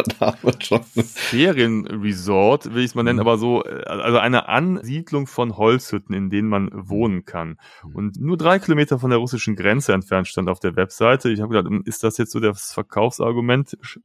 [1.47, 3.21] Ferienresort, will ich es mal nennen, Mhm.
[3.21, 7.59] aber so, äh, also eine Ansiedlung von Holzhütten, in denen man wohnen kann.
[7.85, 7.95] Mhm.
[7.95, 11.31] Und nur drei Kilometer von der russischen Grenze entfernt stand auf der Webseite.
[11.31, 13.77] Ich habe gedacht, hm, ist das jetzt so das Verkaufsargument?
[13.83, 14.01] Sch-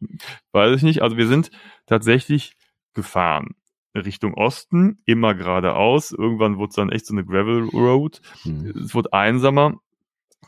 [0.52, 1.02] Weiß ich nicht.
[1.02, 1.52] Also wir sind
[1.86, 2.54] tatsächlich
[2.94, 3.50] gefahren.
[3.96, 6.12] Richtung Osten, immer geradeaus.
[6.12, 8.22] Irgendwann wurde es dann echt so eine Gravel Road.
[8.46, 8.68] Mhm.
[8.86, 9.80] Es wurde einsamer.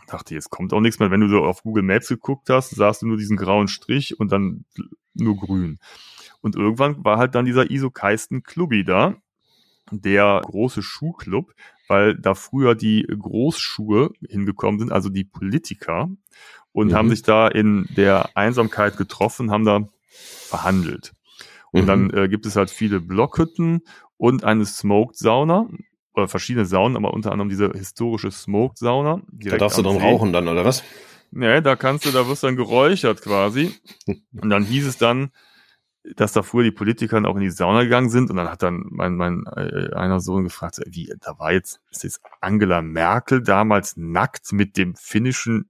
[0.01, 1.11] Ich dachte, jetzt kommt auch nichts mehr.
[1.11, 4.31] Wenn du so auf Google Maps geguckt hast, sahst du nur diesen grauen Strich und
[4.31, 4.65] dann
[5.13, 5.79] nur grün.
[6.41, 9.15] Und irgendwann war halt dann dieser Isokaisten Clubby da,
[9.91, 11.53] der große Schuhclub,
[11.87, 16.09] weil da früher die Großschuhe hingekommen sind, also die Politiker,
[16.71, 16.93] und Mhm.
[16.95, 21.13] haben sich da in der Einsamkeit getroffen, haben da verhandelt.
[21.73, 21.87] Und Mhm.
[21.87, 23.81] dann äh, gibt es halt viele Blockhütten
[24.17, 25.67] und eine Smoked Sauna
[26.13, 29.21] oder verschiedene Saunen, aber unter anderem diese historische Smoked Sauna.
[29.31, 30.03] Da darfst du dann See.
[30.03, 30.83] rauchen dann, oder was?
[31.31, 33.73] Nee, da kannst du, da wirst du dann geräuchert quasi.
[34.39, 35.31] Und dann hieß es dann,
[36.15, 38.61] dass da früher die Politiker dann auch in die Sauna gegangen sind und dann hat
[38.61, 43.41] dann mein, mein äh, einer Sohn gefragt, wie, da war jetzt, ist jetzt Angela Merkel
[43.41, 45.69] damals nackt mit dem finnischen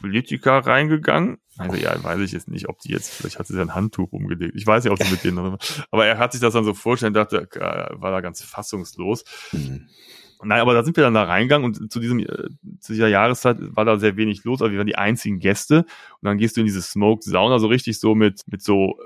[0.00, 1.38] Politiker reingegangen?
[1.58, 4.54] Also ja, weiß ich jetzt nicht, ob die jetzt, vielleicht hat sie ein Handtuch umgelegt.
[4.56, 5.58] Ich weiß nicht, ob sie mit denen,
[5.90, 9.24] aber er hat sich das dann so vorstellen, dachte, äh, war da ganz fassungslos.
[9.52, 9.88] Mhm.
[10.42, 12.48] Nein, aber da sind wir dann da reingegangen und zu diesem, äh,
[12.80, 15.80] zu dieser Jahreszeit war da sehr wenig los, aber wir waren die einzigen Gäste.
[15.80, 18.98] Und dann gehst du in diese Smoked Sauna so richtig so mit, mit so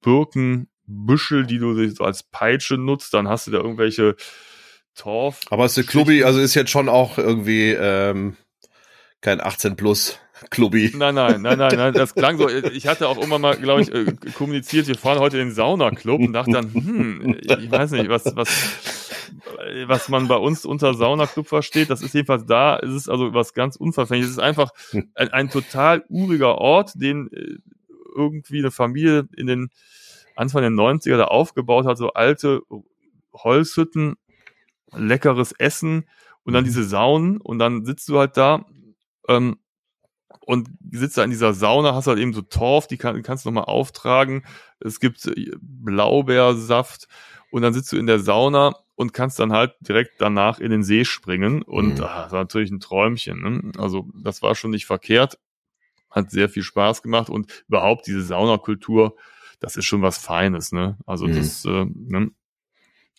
[0.00, 3.12] Birkenbüschel, die du so als Peitsche nutzt.
[3.12, 4.16] Dann hast du da irgendwelche
[4.94, 5.40] Torf.
[5.50, 8.36] Aber ist der Clubby, also ist jetzt schon auch irgendwie ähm,
[9.20, 10.92] kein 18 plus Clubby.
[10.96, 12.48] Nein, nein, nein, nein, nein, das klang so.
[12.48, 16.20] Ich hatte auch immer mal, glaube ich, äh, kommuniziert, wir fahren heute in den Saunaclub
[16.20, 18.48] und dachte dann, hm, ich weiß nicht, was, was,
[19.86, 21.90] was man bei uns unter Saunaclub versteht.
[21.90, 24.30] Das ist jedenfalls da, es ist also was ganz Unverfängliches.
[24.30, 24.70] Es ist einfach
[25.14, 27.56] ein, ein total uriger Ort, den äh,
[28.16, 29.70] irgendwie eine Familie in den
[30.36, 32.62] Anfang der 90er da aufgebaut hat, so alte
[33.34, 34.16] Holzhütten,
[34.92, 36.08] leckeres Essen
[36.44, 38.64] und dann diese Saunen und dann sitzt du halt da
[39.28, 39.58] ähm,
[40.50, 43.50] und sitzt da in dieser Sauna, hast halt eben so Torf, die, kann, kannst du
[43.50, 44.42] nochmal auftragen.
[44.80, 47.06] Es gibt äh, Blaubeersaft
[47.52, 50.82] und dann sitzt du in der Sauna und kannst dann halt direkt danach in den
[50.82, 52.04] See springen und Mhm.
[52.04, 53.40] ah, das war natürlich ein Träumchen.
[53.40, 53.72] Ne?
[53.78, 55.38] Also das war schon nicht verkehrt,
[56.10, 59.14] hat sehr viel Spaß gemacht und überhaupt diese Saunakultur,
[59.60, 60.72] das ist schon was Feines.
[60.72, 60.98] Ne?
[61.06, 61.34] Also Mhm.
[61.36, 62.32] das äh, ne?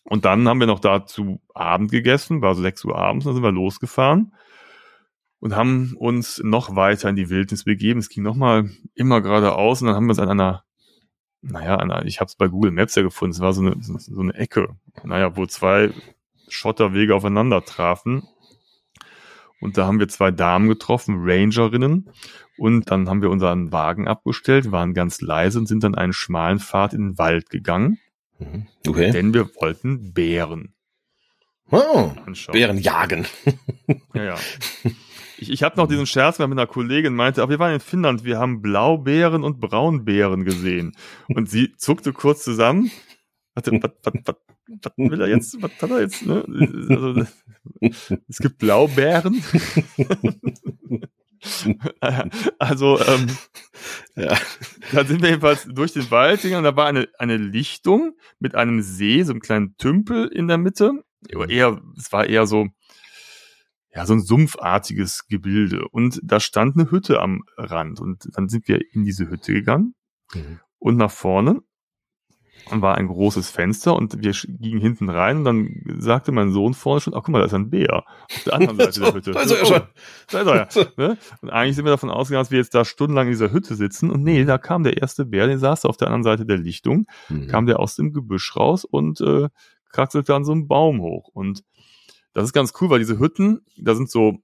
[0.03, 3.43] und dann haben wir noch dazu Abend gegessen, war so 6 Uhr abends, dann sind
[3.43, 4.33] wir losgefahren
[5.41, 7.99] und haben uns noch weiter in die Wildnis begeben.
[7.99, 10.63] Es ging nochmal immer geradeaus und dann haben wir uns an einer,
[11.41, 13.75] naja, an einer, ich habe es bei Google Maps ja gefunden, es war so eine,
[13.81, 15.91] so, so eine Ecke, naja, wo zwei
[16.47, 18.23] Schotterwege aufeinander trafen.
[19.59, 22.09] Und da haben wir zwei Damen getroffen, Rangerinnen.
[22.57, 26.59] Und dann haben wir unseren Wagen abgestellt, waren ganz leise und sind dann einen schmalen
[26.59, 27.99] Pfad in den Wald gegangen,
[28.39, 28.67] Mhm.
[28.87, 29.11] Okay.
[29.11, 30.73] denn wir wollten Bären
[31.69, 32.53] Oh, anschauen.
[32.53, 33.25] Bären jagen.
[34.15, 34.35] Ja, ja.
[35.41, 37.79] Ich, ich habe noch diesen Scherz weil mit einer Kollegin meinte, aber wir waren in
[37.79, 40.95] Finnland, wir haben Blaubeeren und Braunbären gesehen.
[41.29, 42.91] Und sie zuckte kurz zusammen.
[43.55, 44.35] Hatte, was, was, was,
[44.83, 45.59] was will er jetzt?
[45.59, 46.25] Was hat er jetzt?
[46.27, 46.45] Ne?
[46.89, 47.25] Also,
[48.27, 49.43] es gibt Blaubeeren.
[52.59, 53.27] also, ähm,
[54.15, 54.37] Ja.
[54.91, 56.63] da sind wir jedenfalls durch den Wald gegangen.
[56.63, 61.03] Da war eine, eine Lichtung mit einem See, so einem kleinen Tümpel in der Mitte.
[61.47, 62.67] Eher, es war eher so,
[63.93, 65.87] ja, so ein sumpfartiges Gebilde.
[65.89, 67.99] Und da stand eine Hütte am Rand.
[67.99, 69.95] Und dann sind wir in diese Hütte gegangen.
[70.33, 70.59] Mhm.
[70.79, 71.61] Und nach vorne
[72.69, 77.01] war ein großes Fenster und wir gingen hinten rein und dann sagte mein Sohn vorne
[77.01, 79.31] schon, ach guck mal, da ist ein Bär auf der anderen Seite der Hütte.
[79.31, 79.81] Da ist er ja Oh, schon.
[80.29, 80.91] Da ist er ja.
[80.97, 81.17] Ne?
[81.41, 84.11] Und eigentlich sind wir davon ausgegangen, dass wir jetzt da stundenlang in dieser Hütte sitzen.
[84.11, 87.07] Und nee, da kam der erste Bär, der saß auf der anderen Seite der Lichtung,
[87.29, 87.47] Mhm.
[87.47, 89.49] kam der aus dem Gebüsch raus und äh,
[89.91, 91.29] kraxelte an so einem Baum hoch.
[91.33, 91.63] Und
[92.33, 94.37] das ist ganz cool, weil diese Hütten, da sind so,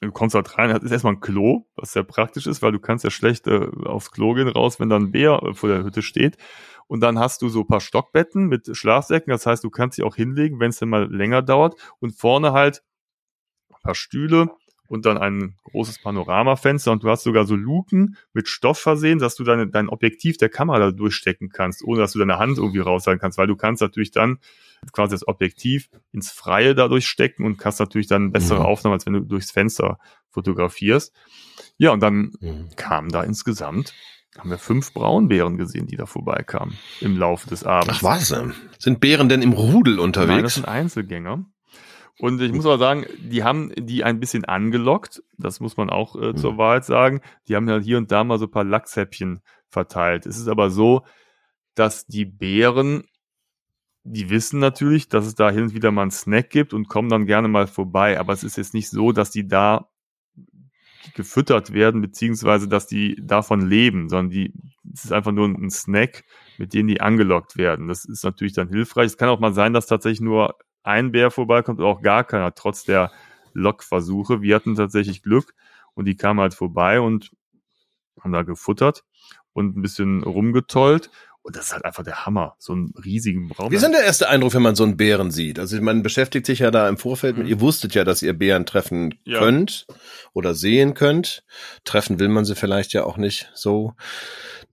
[0.00, 2.80] du kommst halt rein, das ist erstmal ein Klo, was sehr praktisch ist, weil du
[2.80, 5.84] kannst ja schlecht äh, aufs Klo gehen raus, wenn da ein Bär äh, vor der
[5.84, 6.36] Hütte steht.
[6.88, 10.04] Und dann hast du so ein paar Stockbetten mit Schlafsäcken, das heißt, du kannst dich
[10.04, 11.74] auch hinlegen, wenn es dann mal länger dauert.
[11.98, 12.82] Und vorne halt
[13.70, 14.50] ein paar Stühle
[14.88, 19.34] und dann ein großes Panoramafenster und du hast sogar so Luken mit Stoff versehen, dass
[19.36, 22.80] du deine, dein Objektiv der Kamera da durchstecken kannst, ohne dass du deine Hand irgendwie
[22.80, 24.38] raushalten kannst, weil du kannst natürlich dann
[24.92, 28.66] quasi das Objektiv ins Freie dadurch stecken und kannst natürlich dann bessere Mhm.
[28.66, 29.98] Aufnahmen, als wenn du durchs Fenster
[30.30, 31.14] fotografierst.
[31.78, 32.68] Ja, und dann Mhm.
[32.76, 33.94] kamen da insgesamt,
[34.38, 37.88] haben wir fünf Braunbären gesehen, die da vorbeikamen im Laufe des Abends.
[37.98, 38.30] Ach was?
[38.32, 40.54] ähm, Sind Bären denn im Rudel Nein, das unterwegs?
[40.54, 41.46] sind Einzelgänger.
[42.18, 45.22] Und ich muss aber sagen, die haben die ein bisschen angelockt.
[45.36, 46.58] Das muss man auch äh, zur Mhm.
[46.58, 47.20] Wahrheit sagen.
[47.48, 50.24] Die haben ja hier und da mal so ein paar Lachshäppchen verteilt.
[50.26, 51.04] Es ist aber so,
[51.74, 53.04] dass die Bären,
[54.04, 57.10] die wissen natürlich, dass es da hin und wieder mal einen Snack gibt und kommen
[57.10, 58.18] dann gerne mal vorbei.
[58.18, 59.88] Aber es ist jetzt nicht so, dass die da
[61.14, 64.52] gefüttert werden, beziehungsweise dass die davon leben, sondern die,
[64.92, 66.24] es ist einfach nur ein Snack,
[66.58, 67.88] mit dem die angelockt werden.
[67.88, 69.06] Das ist natürlich dann hilfreich.
[69.06, 72.84] Es kann auch mal sein, dass tatsächlich nur ein Bär vorbeikommt auch gar keiner, trotz
[72.84, 73.10] der
[73.52, 74.40] Lockversuche.
[74.40, 75.54] Wir hatten tatsächlich Glück
[75.94, 77.32] und die kamen halt vorbei und
[78.20, 79.04] haben da gefuttert
[79.52, 81.10] und ein bisschen rumgetollt.
[81.46, 83.70] Und das ist halt einfach der Hammer, so einen riesigen Braun.
[83.70, 85.60] Wie ist denn der erste Eindruck, wenn man so einen Bären sieht?
[85.60, 87.50] Also man beschäftigt sich ja da im Vorfeld mit, Mhm.
[87.52, 89.38] ihr wusstet ja, dass ihr Bären treffen Ja.
[89.38, 89.86] könnt
[90.32, 91.44] oder sehen könnt.
[91.84, 93.94] Treffen will man sie vielleicht ja auch nicht so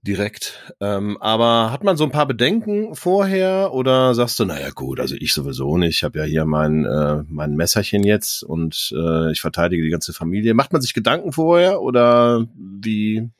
[0.02, 0.74] direkt.
[0.80, 5.14] Ähm, aber hat man so ein paar Bedenken vorher oder sagst du, naja gut, also
[5.18, 9.40] ich sowieso nicht, ich habe ja hier mein, äh, mein Messerchen jetzt und äh, ich
[9.40, 10.54] verteidige die ganze Familie.
[10.54, 13.30] Macht man sich Gedanken vorher oder wie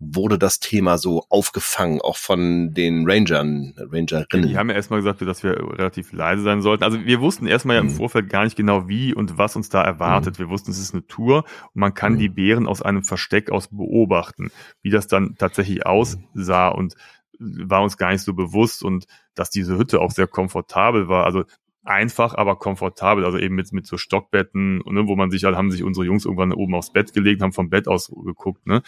[0.00, 4.48] wurde das Thema so aufgefangen, auch von den Rangern, Rangerinnen?
[4.48, 6.84] Die haben ja erstmal gesagt, dass wir relativ leise sein sollten.
[6.84, 7.92] Also wir wussten erstmal ja im Mhm.
[7.96, 10.38] Vorfeld gar nicht genau wie und was uns da erwartet.
[10.38, 11.38] Wir wussten, es ist eine Tour
[11.74, 12.18] und man kann Mhm.
[12.18, 14.50] die Bären aus einem Versteck aus beobachten.
[14.82, 16.94] Wie das dann tatsächlich aussah und
[17.40, 21.24] war uns gar nicht so bewusst und dass diese Hütte auch sehr komfortabel war.
[21.24, 21.44] Also
[21.88, 25.70] einfach, aber komfortabel, also eben mit, mit so Stockbetten, ne, wo man sich, halt haben
[25.70, 28.82] sich unsere Jungs irgendwann oben aufs Bett gelegt, haben vom Bett aus geguckt, ne.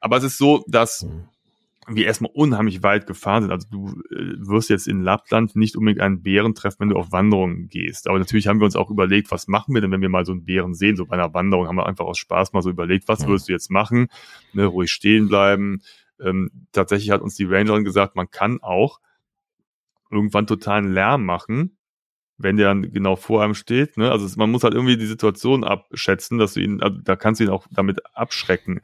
[0.00, 1.96] Aber es ist so, dass Mhm.
[1.96, 3.50] wir erstmal unheimlich weit gefahren sind.
[3.50, 7.10] Also du äh, wirst jetzt in Lappland nicht unbedingt einen Bären treffen, wenn du auf
[7.10, 8.08] Wanderungen gehst.
[8.08, 10.32] Aber natürlich haben wir uns auch überlegt, was machen wir denn, wenn wir mal so
[10.32, 10.94] einen Bären sehen?
[10.94, 13.52] So bei einer Wanderung haben wir einfach aus Spaß mal so überlegt, was würdest du
[13.52, 14.06] jetzt machen?
[14.52, 15.82] Ne, ruhig stehen bleiben.
[16.20, 19.00] Ähm, tatsächlich hat uns die Rangerin gesagt, man kann auch
[20.10, 21.78] irgendwann totalen Lärm machen,
[22.38, 23.96] wenn der dann genau vor einem steht.
[23.96, 24.10] Ne?
[24.10, 27.44] Also man muss halt irgendwie die Situation abschätzen, dass du ihn, also da kannst du
[27.44, 28.80] ihn auch damit abschrecken.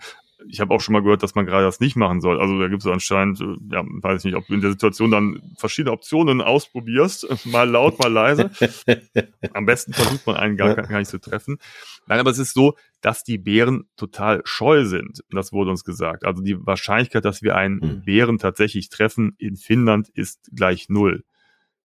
[0.49, 2.41] ich habe auch schon mal gehört, dass man gerade das nicht machen soll.
[2.41, 5.11] Also da gibt es anscheinend, äh, ja, weiß ich nicht, ob du in der Situation
[5.11, 8.51] dann verschiedene Optionen ausprobierst, mal laut, mal leise.
[9.55, 11.59] Am besten versucht man einen gar, gar nicht zu treffen.
[12.07, 15.23] Nein, aber es ist so, dass die Bären total scheu sind.
[15.31, 16.25] Das wurde uns gesagt.
[16.25, 18.03] Also die Wahrscheinlichkeit, dass wir einen Mhm.
[18.05, 21.25] Bären tatsächlich treffen in Finnland ist gleich null.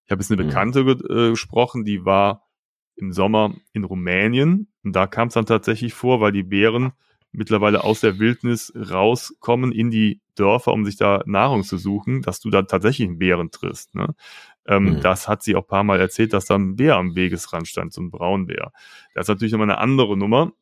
[0.06, 0.48] Ich habe jetzt eine Mhm.
[0.48, 2.48] Bekannte ge äh, gesprochen, die war
[2.96, 6.94] im Sommer in Rumänien und da kam es dann tatsächlich vor, weil die Bären
[7.32, 12.40] mittlerweile aus der Wildnis rauskommen in die Dörfer, um sich da Nahrung zu suchen, dass
[12.40, 13.96] du da tatsächlich einen Bären triffst.
[13.96, 14.14] Ne?
[14.68, 15.00] Ähm, Mhm.
[15.02, 17.92] Das hat sie auch ein paar Mal erzählt, dass da ein Bär am Wegesrand stand,
[17.94, 18.72] so ein Braunbär.
[19.16, 20.54] Das ist natürlich nochmal eine andere Nummer.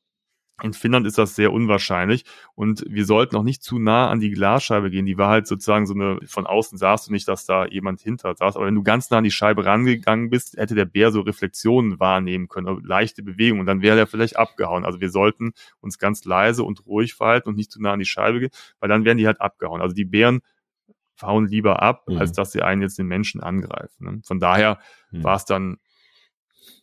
[0.63, 2.23] In Finnland ist das sehr unwahrscheinlich
[2.55, 5.05] und wir sollten auch nicht zu nah an die Glasscheibe gehen.
[5.05, 8.35] Die war halt sozusagen so eine, von außen sahst du nicht, dass da jemand hinter
[8.35, 11.21] saß, aber wenn du ganz nah an die Scheibe rangegangen bist, hätte der Bär so
[11.21, 14.85] Reflexionen wahrnehmen können, also leichte Bewegungen und dann wäre er vielleicht abgehauen.
[14.85, 18.05] Also wir sollten uns ganz leise und ruhig verhalten und nicht zu nah an die
[18.05, 19.81] Scheibe gehen, weil dann werden die halt abgehauen.
[19.81, 20.41] Also die Bären
[21.21, 22.17] hauen lieber ab, Mhm.
[22.17, 24.05] als dass sie einen jetzt den Menschen angreifen.
[24.05, 24.21] Ne?
[24.23, 24.79] Von daher
[25.11, 25.23] Mhm.
[25.23, 25.77] war es dann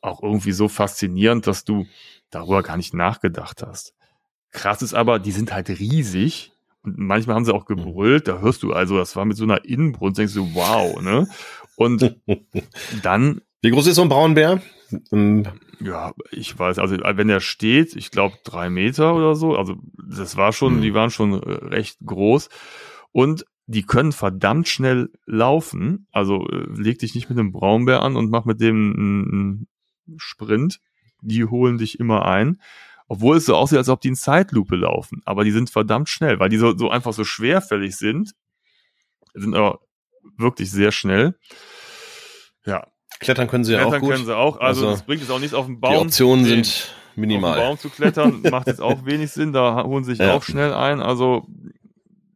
[0.00, 1.86] auch irgendwie so faszinierend, dass du
[2.30, 3.94] darüber gar nicht nachgedacht hast.
[4.52, 8.62] Krass ist aber, die sind halt riesig und manchmal haben sie auch gebrüllt, da hörst
[8.62, 11.28] du also, das war mit so einer Innenbrunst, denkst du, wow, ne?
[11.76, 12.16] Und
[13.02, 14.62] dann, Wie groß ist so ein Braunbär?
[15.12, 15.44] Ähm,
[15.80, 19.76] ja, ich weiß, also wenn der steht, ich glaube drei Meter oder so, also
[20.08, 20.82] das war schon, Mhm.
[20.82, 22.48] die waren schon recht groß
[23.12, 26.06] und die können verdammt schnell laufen.
[26.10, 29.66] Also äh, leg dich nicht mit einem Braunbär an und mach mit dem
[30.16, 30.80] Sprint.
[31.20, 32.60] Die holen dich immer ein.
[33.08, 35.22] Obwohl es so aussieht, als ob die in Zeitlupe laufen.
[35.24, 38.32] Aber die sind verdammt schnell, weil die so, so einfach so schwerfällig sind.
[39.34, 39.80] Sind aber
[40.36, 41.34] wirklich sehr schnell.
[42.66, 42.86] Ja,
[43.20, 44.60] Klettern können sie ja auch Klettern können sie auch.
[44.60, 46.06] Also, Also, es bringt es auch nichts auf den Die Baum.
[46.06, 47.58] Optionen Nee, sind Auf den minimal.
[47.58, 49.52] Baum zu klettern macht jetzt auch wenig Sinn.
[49.52, 50.34] Da holen sie sich Ja.
[50.34, 51.00] auch schnell ein.
[51.00, 51.46] Also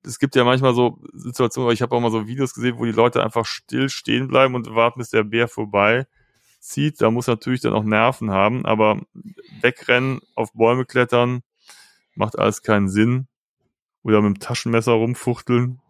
[0.05, 2.93] es gibt ja manchmal so Situationen, ich habe auch mal so Videos gesehen, wo die
[2.93, 6.07] Leute einfach still stehen bleiben und warten, bis der Bär vorbei
[6.63, 7.01] zieht.
[7.01, 9.01] Da muss natürlich dann auch Nerven haben, aber
[9.61, 11.43] wegrennen, auf Bäume klettern,
[12.15, 13.27] macht alles keinen Sinn.
[14.05, 15.81] Oder mit dem Taschenmesser rumfuchteln.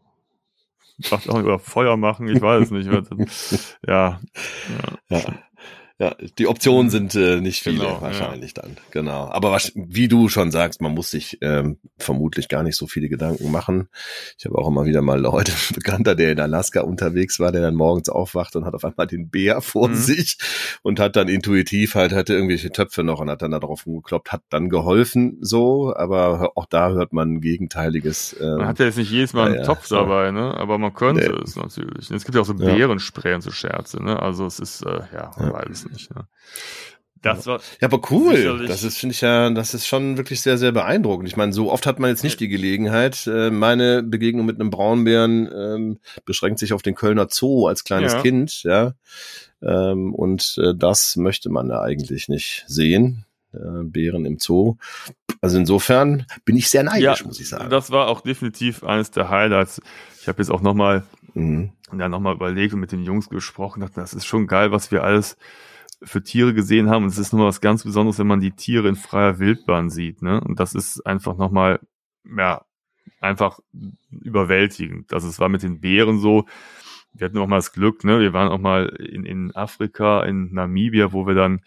[1.10, 2.88] Macht auch oder Feuer machen, ich weiß es nicht.
[3.86, 4.20] Ja,
[4.68, 5.00] Ja.
[5.08, 5.42] Ja,
[6.38, 8.76] die Optionen sind äh, nicht viele Genau, wahrscheinlich dann.
[8.90, 9.28] Genau.
[9.30, 13.08] Aber was, wie du schon sagst, man muss sich ähm, vermutlich gar nicht so viele
[13.08, 13.88] Gedanken machen.
[14.38, 17.60] Ich habe auch immer wieder mal Leute, ein Bekannter, der in Alaska unterwegs war, der
[17.62, 19.94] dann morgens aufwacht und hat auf einmal den Bär vor Mhm.
[19.94, 20.38] sich
[20.82, 24.32] und hat dann intuitiv halt, hatte irgendwelche Töpfe noch und hat dann da drauf rumgekloppt,
[24.32, 28.36] hat dann geholfen so, aber auch da hört man Gegenteiliges.
[28.40, 30.54] Ähm, Man hat ja jetzt nicht jedes Mal einen Ja, ja, Topf dabei, ne?
[30.54, 32.10] Aber man könnte es natürlich.
[32.10, 32.74] Es gibt ja auch so Ja.
[32.74, 34.20] Bärenspray und so Scherze, ne?
[34.20, 35.52] Also es ist, äh, ja, Ja.
[35.52, 36.14] weiß nicht.
[36.14, 36.26] Ne?
[37.22, 38.66] Das war, Ja, aber cool.
[38.66, 41.28] Das ist, finde ich ja, das ist schon wirklich sehr, sehr beeindruckend.
[41.28, 43.28] Ich meine, so oft hat man jetzt nicht die Gelegenheit.
[43.28, 48.14] Äh, Meine Begegnung mit einem Braunbären ähm, beschränkt sich auf den Kölner Zoo als kleines
[48.14, 48.22] Ja.
[48.22, 48.94] Kind, ja.
[49.62, 53.24] Ähm, Und äh, das möchte man ja eigentlich nicht sehen.
[53.54, 54.76] Äh, Bären im Zoo.
[55.40, 57.70] Also insofern bin ich sehr neidisch, muss ich sagen.
[57.70, 59.80] das war auch definitiv eines der Highlights.
[60.20, 61.70] Ich habe jetzt auch nochmal Mhm.
[61.96, 64.90] ja, noch mal überlegt und mit den Jungs gesprochen, dachte, das ist schon geil, was
[64.90, 65.36] wir alles
[66.04, 67.04] für Tiere gesehen haben.
[67.04, 70.22] Und es ist nur was ganz Besonderes, wenn man die Tiere in freier Wildbahn sieht.
[70.22, 70.40] Ne?
[70.40, 71.80] Und das ist einfach nochmal,
[72.24, 72.64] ja,
[73.20, 73.60] einfach
[74.10, 75.12] überwältigend.
[75.12, 76.46] Also es war mit den Bären so.
[77.12, 78.20] Wir hatten auch mal das Glück, ne?
[78.20, 81.60] Wir waren auch mal in, in Afrika, in Namibia, wo wir dann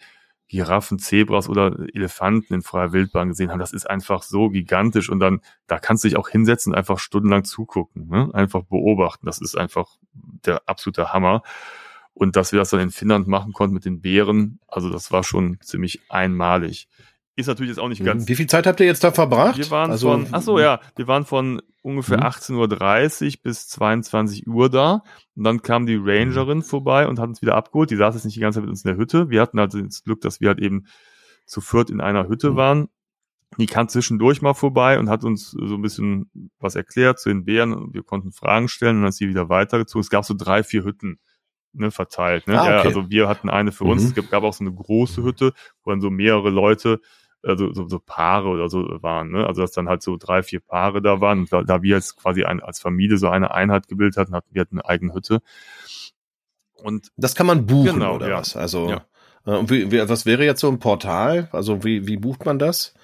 [0.48, 3.58] Giraffen, Zebras oder Elefanten in freier Wildbahn gesehen haben.
[3.58, 6.98] Das ist einfach so gigantisch und dann, da kannst du dich auch hinsetzen und einfach
[6.98, 8.30] stundenlang zugucken, ne?
[8.32, 9.26] einfach beobachten.
[9.26, 11.42] Das ist einfach der absolute Hammer.
[12.18, 15.22] Und dass wir das dann in Finnland machen konnten mit den Bären, also das war
[15.22, 16.88] schon ziemlich einmalig.
[17.38, 19.58] Ist natürlich jetzt auch nicht ganz Wie viel Zeit habt ihr jetzt da verbracht?
[19.58, 22.22] wir waren also, von, ach so, ja, wir waren von ungefähr Mhm.
[22.22, 25.02] 18.30 Uhr bis 22 Uhr da.
[25.34, 27.90] Und dann kam die Rangerin vorbei und hat uns wieder abgeholt.
[27.90, 29.28] Die saß jetzt nicht die ganze Zeit mit uns in der Hütte.
[29.28, 30.86] Wir hatten also das Glück, dass wir halt eben
[31.44, 32.56] zu viert in einer Hütte Mhm.
[32.56, 32.88] waren.
[33.58, 37.44] Die kam zwischendurch mal vorbei und hat uns so ein bisschen was erklärt zu den
[37.44, 37.74] Bären.
[37.74, 40.00] Und Wir konnten Fragen stellen und dann ist sie wieder weitergezogen.
[40.00, 41.18] Es gab so drei, vier Hütten
[41.76, 42.46] ne, verteilt.
[42.48, 42.60] Ne?
[42.60, 42.88] Ah, ja, okay.
[42.88, 44.02] also wir hatten eine für uns.
[44.02, 44.08] Mhm.
[44.08, 45.52] Es gab, gab auch so eine große Hütte,
[45.84, 47.00] wo dann so mehrere Leute
[47.42, 49.46] also so, so Paare oder so waren, ne?
[49.46, 51.40] Also dass dann halt so drei, vier Paare da waren.
[51.40, 54.48] Und da, da wir jetzt quasi ein, als Familie so eine Einheit gebildet hatten, hatten
[54.52, 55.40] wir hatten eine eigene Hütte.
[56.82, 58.38] Und Das kann man buchen Genau, oder ja.
[58.38, 58.56] was?
[58.56, 59.04] Also Ja.
[59.46, 61.48] äh, und wie, wie, was wäre jetzt so ein Portal?
[61.52, 62.94] Also wie, wie bucht man das?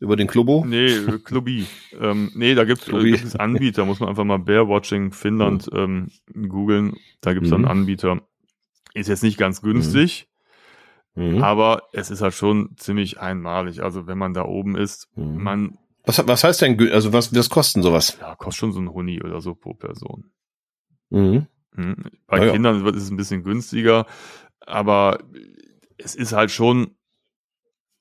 [0.00, 0.64] Über den Clubo?
[0.66, 0.88] nee,
[1.24, 1.64] Clubby.
[2.00, 6.10] ähm, nee, da gibt's, äh, gibt es Anbieter, muss man einfach mal Bearwatching Finnland ähm,
[6.48, 6.96] googeln.
[7.20, 7.68] Da gibt's dann Mhm.
[7.68, 8.20] Anbieter.
[8.94, 10.28] Ist jetzt nicht ganz günstig,
[11.14, 11.42] Mhm.
[11.42, 13.82] aber es ist halt schon ziemlich einmalig.
[13.82, 15.42] Also wenn man da oben ist, Mhm.
[15.42, 18.18] man Was, was heißt denn, also was, was kosten sowas?
[18.20, 20.32] Ja, kostet schon so ein Huni oder so pro Person.
[21.10, 21.46] Mhm.
[21.74, 21.96] Hm.
[22.26, 22.52] Bei Na ja.
[22.52, 24.06] Kindern wird es ein bisschen günstiger,
[24.60, 25.18] aber
[25.98, 26.96] es ist halt schon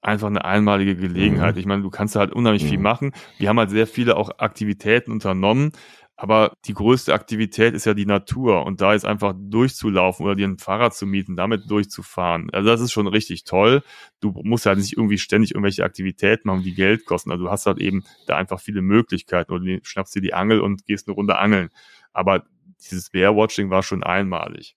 [0.02, 1.56] einfach eine einmalige Gelegenheit.
[1.56, 1.60] Mhm.
[1.60, 2.84] Ich meine, du kannst halt unheimlich viel Mhm.
[2.84, 3.12] machen.
[3.38, 5.74] Wir haben halt sehr viele auch Aktivitäten unternommen,
[6.22, 10.48] aber die größte Aktivität ist ja die Natur und da jetzt einfach durchzulaufen oder dir
[10.48, 12.52] ein Fahrrad zu mieten, damit durchzufahren.
[12.52, 13.82] Also das ist schon richtig toll.
[14.20, 17.32] Du musst halt nicht irgendwie ständig irgendwelche Aktivitäten machen, die Geld kosten.
[17.32, 20.62] Also du hast halt eben da einfach viele Möglichkeiten oder du schnappst dir die Angel
[20.62, 21.70] und gehst eine Runde angeln.
[22.14, 22.44] Aber
[22.92, 24.76] dieses Bear-Watching war schon einmalig.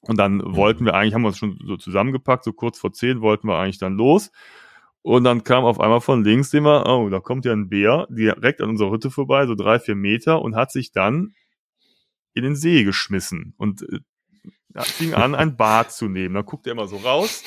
[0.00, 3.20] Und dann wollten wir eigentlich, haben wir uns schon so zusammengepackt, so kurz vor zehn
[3.20, 4.30] wollten wir eigentlich dann los.
[5.02, 8.60] Und dann kam auf einmal von links immer, oh, da kommt ja ein Bär direkt
[8.60, 11.34] an unserer Hütte vorbei, so drei, vier Meter und hat sich dann
[12.34, 14.00] in den See geschmissen und äh,
[14.82, 16.34] fing an, ein Bad zu nehmen.
[16.34, 17.42] Dann guckte er immer so raus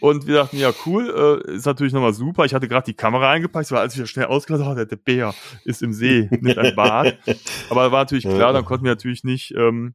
[0.00, 2.46] und wir dachten, ja cool, äh, ist natürlich nochmal super.
[2.46, 5.82] Ich hatte gerade die Kamera eingepackt, so als ich schnell ausgelassen habe, der Bär ist
[5.82, 7.18] im See, nimmt ein Bad.
[7.70, 9.94] Aber war natürlich klar, dann konnten wir natürlich nicht ähm,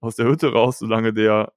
[0.00, 1.52] aus der Hütte raus, solange der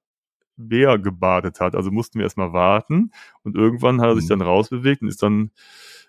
[0.68, 1.74] Bär gebadet hat.
[1.74, 3.10] Also mussten wir erstmal warten
[3.42, 4.28] und irgendwann hat er sich Mhm.
[4.30, 5.50] dann rausbewegt und ist dann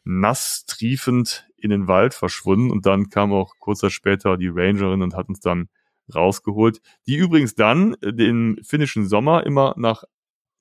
[0.03, 5.01] nass triefend in den Wald verschwunden und dann kam auch kurz Zeit später die Rangerin
[5.01, 5.69] und hat uns dann
[6.13, 10.03] rausgeholt, die übrigens dann den finnischen Sommer immer nach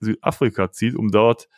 [0.01, 1.49] Südafrika zieht, um dort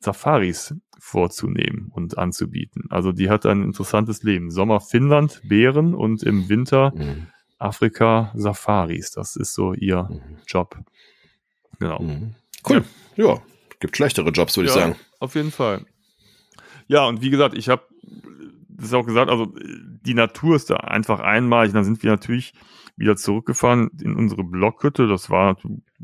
[0.00, 2.84] Safaris vorzunehmen und anzubieten.
[2.90, 4.50] Also die hat ein interessantes Leben.
[4.50, 7.26] Sommer Finnland, Bären und im Winter Mhm.
[7.58, 9.10] Afrika Safaris.
[9.10, 10.38] Das ist so ihr Mhm.
[10.46, 10.78] Job.
[11.78, 12.00] Genau.
[12.00, 12.34] Mhm.
[12.68, 12.84] Cool.
[13.16, 13.40] Ja.
[13.80, 14.96] Gibt schlechtere Jobs, würde ich Ja, sagen.
[15.20, 15.86] Auf jeden Fall.
[16.88, 17.82] Ja, und wie gesagt, ich habe
[18.68, 21.72] das auch gesagt, also die Natur ist da einfach einmalig.
[21.72, 22.54] Dann sind wir natürlich
[22.96, 25.06] wieder zurückgefahren in unsere Blockhütte.
[25.06, 25.58] Das war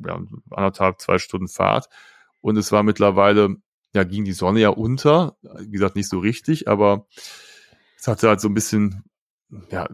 [0.07, 0.21] ja,
[0.51, 1.89] anderthalb, zwei Stunden Fahrt.
[2.41, 3.57] Und es war mittlerweile,
[3.95, 5.37] ja, ging die Sonne ja unter.
[5.43, 7.07] Wie gesagt, nicht so richtig, aber
[7.97, 9.05] es hatte halt so ein bisschen,
[9.71, 9.89] ja,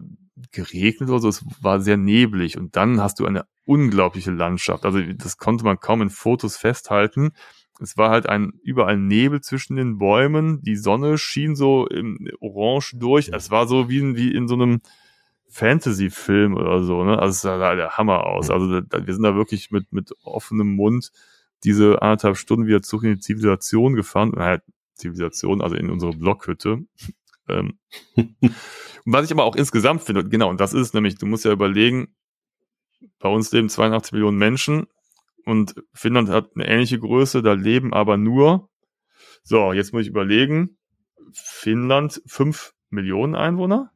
[0.51, 1.29] geregnet oder so.
[1.29, 2.57] Es war sehr neblig.
[2.57, 4.85] Und dann hast du eine unglaubliche Landschaft.
[4.85, 7.31] Also das konnte man kaum in Fotos festhalten.
[7.79, 10.61] Es war halt ein überall Nebel zwischen den Bäumen.
[10.61, 13.29] Die Sonne schien so im Orange durch.
[13.33, 14.81] Es war so wie in, wie in so einem
[15.49, 17.03] Fantasy-Film oder so.
[17.03, 17.19] Ne?
[17.19, 18.49] Also es sah der Hammer aus.
[18.49, 21.11] Also da, wir sind da wirklich mit mit offenem Mund
[21.63, 24.31] diese anderthalb Stunden wieder zurück in die Zivilisation gefahren.
[24.35, 24.61] Naja,
[24.95, 26.85] Zivilisation, also in unsere Blockhütte.
[27.49, 27.77] ähm.
[28.15, 28.35] Und
[29.05, 32.15] was ich aber auch insgesamt finde, genau, und das ist nämlich, du musst ja überlegen,
[33.19, 34.87] bei uns leben 82 Millionen Menschen
[35.45, 38.69] und Finnland hat eine ähnliche Größe, da leben aber nur,
[39.43, 40.77] so, jetzt muss ich überlegen,
[41.33, 43.91] Finnland 5 Millionen Einwohner?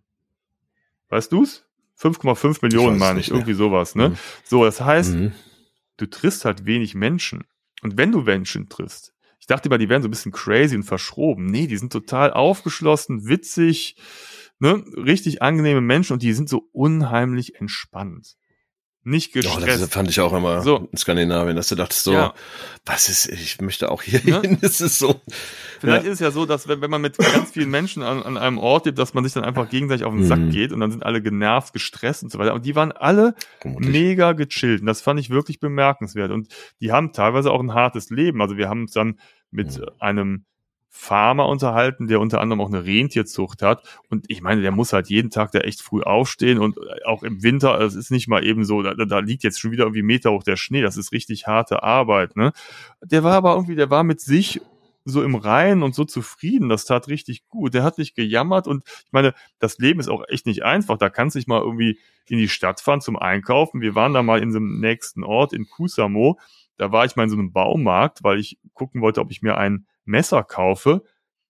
[1.09, 1.65] Weißt du's?
[1.99, 3.35] 5,5 Millionen meine ich, mehr.
[3.37, 4.09] irgendwie sowas, ne?
[4.09, 4.17] Mhm.
[4.43, 5.33] So, das heißt, Mhm.
[5.97, 7.45] du triffst halt wenig Menschen.
[7.81, 10.83] Und wenn du Menschen triffst, ich dachte immer, die wären so ein bisschen crazy und
[10.83, 11.45] verschroben.
[11.45, 13.95] Nee, die sind total aufgeschlossen, witzig,
[14.59, 18.35] ne, richtig angenehme Menschen und die sind so unheimlich entspannt.
[19.07, 19.83] Nicht gestresst.
[19.83, 20.89] das fand ich auch immer So.
[20.91, 22.33] in Skandinavien, dass du dachtest so, Ja.
[22.85, 24.41] was ist, ich möchte auch hier Ne?
[24.41, 24.57] hin.
[24.63, 25.21] Es ist so.
[25.79, 26.11] Vielleicht Ja.
[26.11, 28.57] ist es ja so, dass wenn, wenn man mit ganz vielen Menschen an, an einem
[28.57, 30.49] Ort lebt, dass man sich dann einfach gegenseitig auf den Sack Mhm.
[30.49, 32.55] geht und dann sind alle genervt, gestresst und so weiter.
[32.55, 33.91] Und die waren alle Vermutlich.
[33.91, 34.81] mega gechillt.
[34.81, 36.31] Und das fand ich wirklich bemerkenswert.
[36.31, 36.47] Und
[36.81, 38.41] die haben teilweise auch ein hartes Leben.
[38.41, 39.19] Also wir haben uns dann
[39.51, 39.85] mit Mhm.
[39.99, 40.45] einem
[40.97, 43.83] Farmer unterhalten, der unter anderem auch eine Rentierzucht hat.
[44.09, 47.43] Und ich meine, der muss halt jeden Tag da echt früh aufstehen und auch im
[47.43, 50.31] Winter, es ist nicht mal eben so, da, da liegt jetzt schon wieder irgendwie Meter
[50.31, 50.81] hoch der Schnee.
[50.81, 52.53] Das ist richtig harte Arbeit, ne?
[53.03, 54.61] Der war aber irgendwie, der war mit sich
[55.03, 56.69] so im Reinen und so zufrieden.
[56.69, 57.73] Das tat richtig gut.
[57.73, 60.97] Der hat nicht gejammert und ich meine, das Leben ist auch echt nicht einfach.
[60.97, 63.81] Da kannst du nicht mal irgendwie in die Stadt fahren zum Einkaufen.
[63.81, 66.39] Wir waren da mal in so einem nächsten Ort in Kusamo.
[66.77, 69.57] Da war ich mal in so einem Baumarkt, weil ich gucken wollte, ob ich mir
[69.57, 71.03] ein Messer kaufe.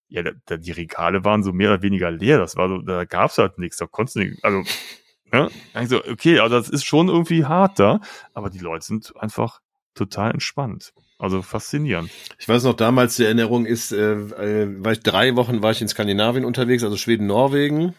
[0.08, 2.38] Ja, da, da, die Regale waren so mehr oder weniger leer.
[2.38, 3.78] Das war so, da gab's halt nichts.
[3.78, 4.64] Da konntest du nicht, also,
[5.32, 5.49] ne?
[5.74, 7.99] Also, okay, also das ist schon irgendwie hart da,
[8.34, 9.62] aber die Leute sind einfach
[9.93, 10.93] total entspannt.
[11.18, 12.12] Also faszinierend.
[12.39, 15.82] Ich weiß noch, damals die Erinnerung ist, äh, äh, war ich drei Wochen war ich
[15.82, 17.95] in Skandinavien unterwegs, also Schweden, Norwegen.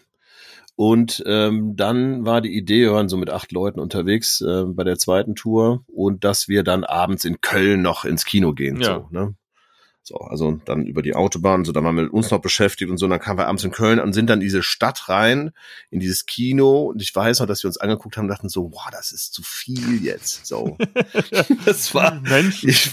[0.77, 4.85] Und ähm, dann war die Idee, wir waren so mit acht Leuten unterwegs äh, bei
[4.85, 8.79] der zweiten Tour und dass wir dann abends in Köln noch ins Kino gehen.
[8.83, 8.97] Ja.
[8.97, 9.35] So, ne?
[10.09, 12.97] So, also dann über die Autobahn, so, da waren wir mit uns noch beschäftigt und
[12.97, 15.51] so, und dann kamen wir abends in Köln und sind dann in diese Stadt rein,
[15.91, 18.71] in dieses Kino, und ich weiß noch, dass wir uns angeguckt haben und dachten so,
[18.71, 20.79] wow, das ist zu viel jetzt, so.
[21.65, 22.69] das war, Menschen.
[22.69, 22.93] ich,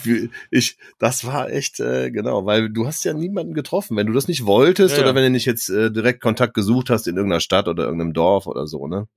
[0.49, 4.27] ich, das war echt, äh, genau, weil du hast ja niemanden getroffen, wenn du das
[4.27, 5.05] nicht wolltest Ja, ja.
[5.05, 8.13] oder wenn du nicht jetzt äh, direkt Kontakt gesucht hast in irgendeiner Stadt oder irgendeinem
[8.13, 9.07] Dorf oder so, ne?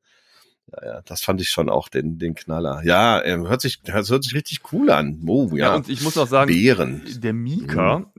[0.72, 2.82] Ja, ja, das fand ich schon auch den, den Knaller.
[2.84, 5.20] Ja, ähm, hört sich, das hört sich richtig cool an.
[5.26, 5.66] Oh, ja.
[5.68, 7.02] Ja, und ich muss auch sagen, Bären.
[7.18, 8.10] der Mika,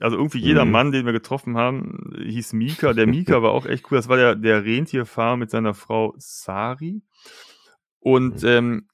[0.00, 0.70] also irgendwie jeder Mhm.
[0.72, 2.92] Mann, den wir getroffen haben, hieß Mika.
[2.92, 3.96] Der Mika war auch echt cool.
[3.96, 7.02] Das war der, der Rentierfahrer mit seiner Frau Sari.
[7.98, 8.48] Und Mhm.
[8.48, 8.88] ähm,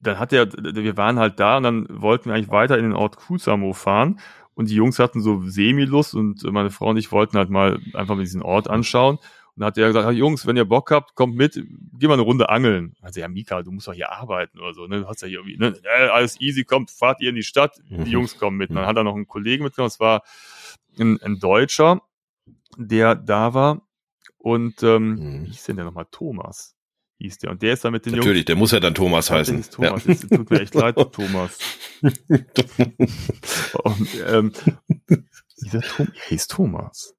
[0.00, 2.92] dann hat er, wir waren halt da und dann wollten wir eigentlich weiter in den
[2.92, 4.20] Ort Kusamo fahren.
[4.54, 8.14] Und die Jungs hatten so Semi-Lust und meine Frau und ich wollten halt mal einfach
[8.14, 9.18] mal diesen Ort anschauen.
[9.56, 11.54] Und dann hat er gesagt, "Ah, Jungs, wenn ihr Bock habt, kommt mit,
[11.98, 12.94] geh mal eine Runde angeln.
[13.00, 15.00] Also ja, Mika, du musst doch hier arbeiten oder so, ne?
[15.00, 15.74] Du hast ja hier irgendwie, ne?
[15.82, 18.68] Ja, alles easy, kommt, fahrt ihr in die Stadt, die Jungs kommen mit.
[18.70, 20.22] Und dann hat er noch einen Kollegen mitgenommen, das war
[20.98, 22.02] ein, ein Deutscher,
[22.76, 23.80] der da war.
[24.38, 25.44] Und ähm, Mhm.
[25.46, 26.06] wie hieß denn der nochmal?
[26.10, 26.76] Thomas
[27.18, 27.50] hieß der.
[27.50, 29.38] Und der ist da mit den Natürlich, der muss ja dann Thomas Jungs.
[29.38, 29.54] heißen.
[29.54, 30.06] Der ist Thomas.
[30.06, 31.58] Es tut mir echt leid, Thomas.
[33.82, 34.52] Und, ähm,
[35.56, 37.15] hieß er, Tom hieß Thomas.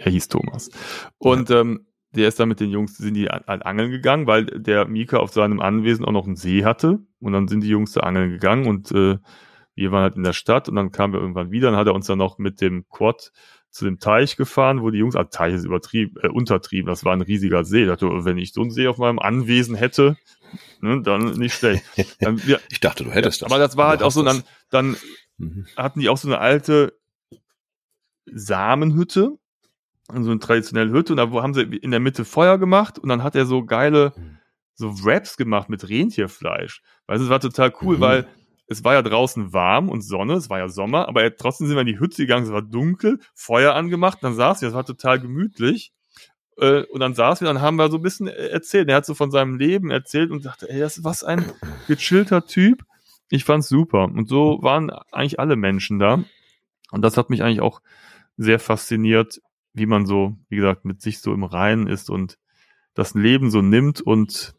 [0.00, 0.70] Ja, er hieß Thomas.
[1.18, 4.86] Und ähm, der ist dann mit den Jungs, sind die halt angeln gegangen, weil der
[4.86, 6.98] Mika auf seinem Anwesen auch noch einen See hatte.
[7.20, 9.18] Und dann sind die Jungs da angeln gegangen und äh,
[9.76, 11.70] wir waren halt in der Stadt und dann kamen wir irgendwann wieder.
[11.70, 13.30] Dann hat er uns dann noch mit dem Quad
[13.70, 17.12] zu dem Teich gefahren, wo die Jungs, ah, Teich ist übertrieben, äh, untertrieben, das war
[17.12, 17.82] ein riesiger See.
[17.82, 20.16] Ich dachte, wenn ich so einen See auf meinem Anwesen hätte,
[20.80, 21.84] ne, dann nicht schlecht.
[22.20, 23.50] Dann, wir, Ich dachte, du hättest das.
[23.52, 24.96] aber das war halt auch so, dann, dann
[25.38, 25.66] Mhm.
[25.76, 26.98] hatten die auch so eine alte
[28.26, 29.38] Samenhütte,
[30.24, 33.08] so eine traditionelle Hütte, und da wo- haben sie in der Mitte Feuer gemacht und
[33.08, 34.12] dann hat er so geile
[34.74, 36.82] so Wraps gemacht mit Rentierfleisch.
[37.06, 38.00] Weil es war total cool, Mhm.
[38.00, 38.28] weil
[38.66, 41.76] es war ja draußen warm und Sonne, es war ja Sommer, aber er, trotzdem sind
[41.76, 44.84] wir in die Hütte gegangen, es war dunkel, Feuer angemacht, dann saß wir, es war
[44.86, 45.92] total gemütlich.
[46.56, 48.88] Äh, Und dann saß wir, dann haben wir so ein bisschen erzählt.
[48.88, 51.44] Er hat so von seinem Leben erzählt und dachte, ey, das ist was ein
[51.88, 52.84] gechillter Typ.
[53.28, 54.04] Ich fand's super.
[54.04, 56.22] Und so waren eigentlich alle Menschen da.
[56.90, 57.80] Und das hat mich eigentlich auch
[58.36, 59.40] sehr fasziniert,
[59.72, 62.38] wie man so, wie gesagt, mit sich so im Reinen ist und
[62.94, 64.54] das Leben so nimmt und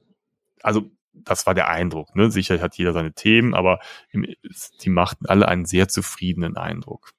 [0.62, 2.16] also das war der Eindruck.
[2.16, 2.32] Ne?
[2.32, 3.80] Sicher hat jeder seine Themen, aber
[4.14, 7.12] die machten alle einen sehr zufriedenen Eindruck.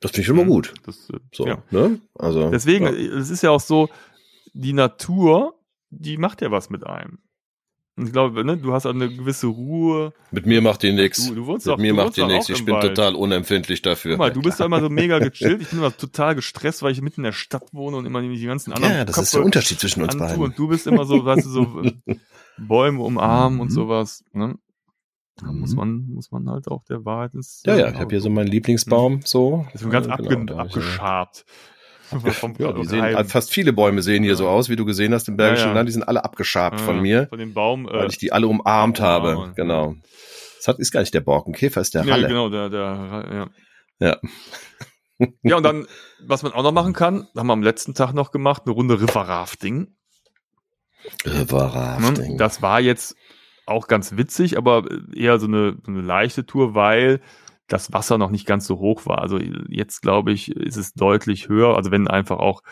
[0.00, 0.74] Das finde ich schon mal gut.
[0.84, 1.62] Das, äh, So, ja.
[1.70, 2.00] ne?
[2.14, 2.50] Also.
[2.50, 2.92] Deswegen, ja.
[2.92, 3.90] äh, es ist ja auch so,
[4.54, 5.60] die Natur,
[5.90, 7.18] die macht ja was mit einem.
[7.96, 10.12] Und ich glaube, ne, du hast auch eine gewisse Ruhe.
[10.30, 11.26] Mit mir macht die nix.
[11.26, 12.46] Du, du wohnst Mit auch, mir macht nix.
[12.46, 12.96] auch Ich bin Wald.
[12.96, 14.12] total unempfindlich dafür.
[14.12, 15.60] Guck mal, du bist doch immer so mega gechillt.
[15.62, 18.44] Ich bin immer total gestresst, weil ich mitten in der Stadt wohne und immer die
[18.46, 20.42] ganzen anderen Ja, das ist der Köpfe Unterschied zwischen uns beiden.
[20.42, 21.92] Und du bist immer so, weißt du, so äh,
[22.56, 23.74] Bäume umarmen und Mhm.
[23.74, 24.24] sowas.
[24.32, 24.56] Ne?
[25.36, 25.76] Da muss Mhm.
[25.76, 28.48] man, muss man halt auch der Wahrheit ins Ja, ja, ich habe hier so meinen
[28.48, 29.66] Lieblingsbaum, so.
[29.72, 31.44] Das ist ganz abge genau, da abgeschabt.
[32.32, 34.36] Vom Ja, die sehen, fast viele Bäume sehen hier Ja.
[34.36, 35.74] so aus, wie du gesehen hast im Bergischen Ja, ja.
[35.74, 35.88] Land.
[35.88, 37.86] Die sind alle abgeschabt Ja, von mir, Von dem Baum.
[37.86, 39.34] weil Äh, ich die alle umarmt Oh, habe.
[39.36, 39.54] Mann.
[39.54, 39.94] Genau.
[40.58, 42.28] Das hat, ist gar nicht der Borkenkäfer, ist der ja, Ralle.
[42.28, 43.50] genau, der, der,
[44.00, 44.08] ja.
[44.08, 44.16] Ja.
[45.42, 45.86] ja, und dann,
[46.26, 49.00] was man auch noch machen kann, haben wir am letzten Tag noch gemacht, eine Runde
[49.00, 49.94] River Rafting.
[51.24, 51.74] River Ne?
[51.74, 52.38] Rafting.
[52.38, 53.16] Das war jetzt
[53.66, 54.84] auch ganz witzig, aber
[55.14, 57.20] eher so eine, so eine leichte Tour, weil
[57.70, 59.20] das Wasser noch nicht ganz so hoch war.
[59.22, 61.76] Also jetzt glaube ich, ist es deutlich höher.
[61.76, 62.62] Also wenn einfach auch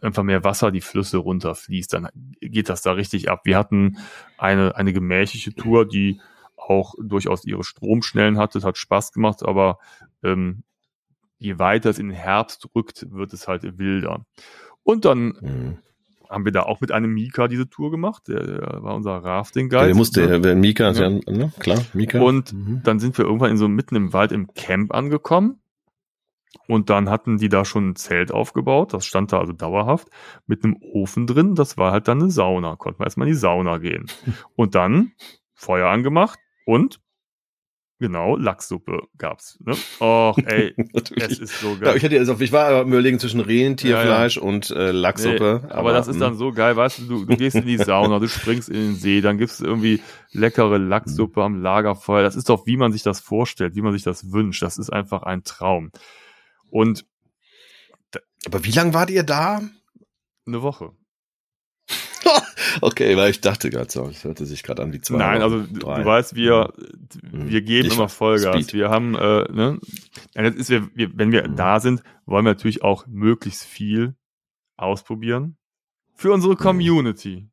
[0.00, 2.08] einfach mehr Wasser die Flüsse runterfließt, dann
[2.40, 3.42] geht das da richtig ab.
[3.44, 3.98] Wir hatten
[4.38, 6.20] eine, eine gemächliche Tour, die
[6.56, 8.58] auch durchaus ihre Stromschnellen hatte.
[8.58, 9.78] Es hat Spaß gemacht, aber
[10.22, 10.62] ähm,
[11.38, 14.24] je weiter es in den Herbst rückt, wird es halt wilder.
[14.82, 15.78] Und dann Mhm.
[16.30, 18.28] Haben wir da auch mit einem Mika diese Tour gemacht.
[18.28, 19.86] Der, der war unser Ja, Rafting-Guide.
[19.86, 20.40] der musste, Ne?
[20.40, 21.08] der Mika, Ja.
[21.08, 21.10] ja.
[21.10, 21.52] ne?
[21.58, 22.20] klar, Mika.
[22.20, 22.80] Und Mhm.
[22.84, 25.60] dann sind wir irgendwann in so mitten im Wald im Camp angekommen.
[26.66, 28.92] Und dann hatten die da schon ein Zelt aufgebaut.
[28.92, 30.08] Das stand da also dauerhaft
[30.46, 31.54] mit einem Ofen drin.
[31.54, 32.76] Das war halt dann eine Sauna.
[32.76, 34.06] Konnten wir erstmal in die Sauna gehen.
[34.56, 35.12] Und dann
[35.54, 37.00] Feuer angemacht und
[38.00, 39.56] genau, Lachssuppe gab's.
[39.64, 39.76] Ne?
[40.00, 40.74] Och, ey,
[41.16, 41.96] es ist so Ja, geil.
[41.98, 45.60] ich, hatte jetzt, auf- ich war aber am überlegen zwischen Rentierfleisch und äh, Lachsuppe.
[45.64, 46.38] Nee, aber das ist dann mh.
[46.38, 49.20] so geil, weißt du, du, du gehst in die Sauna, du springst in den See,
[49.20, 52.22] dann gibt's irgendwie leckere Lachssuppe am Lagerfeuer.
[52.22, 54.62] Das ist doch, wie man sich das vorstellt, wie man sich das wünscht.
[54.62, 55.92] Das ist einfach ein Traum.
[56.70, 57.04] Und
[58.46, 59.60] Aber wie lange wart ihr da?
[60.46, 60.90] eine Woche.
[62.82, 65.16] Okay, weil ich dachte gerade so, es hörte sich gerade an wie zwei.
[65.18, 66.00] Nein, also drei.
[66.02, 66.72] du weißt, wir,
[67.22, 67.48] Mhm.
[67.48, 68.08] wir geben Ich immer.
[68.08, 68.54] Vollgas.
[68.64, 68.74] Speed.
[68.74, 69.78] Wir haben, äh, ne,
[70.34, 71.56] das ist, wir, wir, wenn wir Mhm.
[71.56, 74.14] da sind, wollen wir natürlich auch möglichst viel
[74.76, 75.56] ausprobieren.
[76.14, 77.48] Für unsere Community.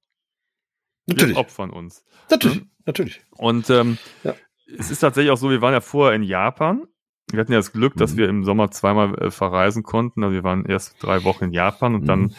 [1.06, 2.04] Wir Natürlich, opfern uns.
[2.30, 3.22] natürlich, natürlich.
[3.32, 4.36] Und ähm, Ja.
[4.78, 6.84] es ist tatsächlich auch so, wir waren ja vorher in Japan.
[7.32, 8.18] Wir hatten ja das Glück, dass Mhm.
[8.18, 10.24] wir im Sommer zweimal äh, verreisen konnten.
[10.24, 12.08] Also wir waren erst drei Wochen in Japan und Mhm.
[12.08, 12.36] dann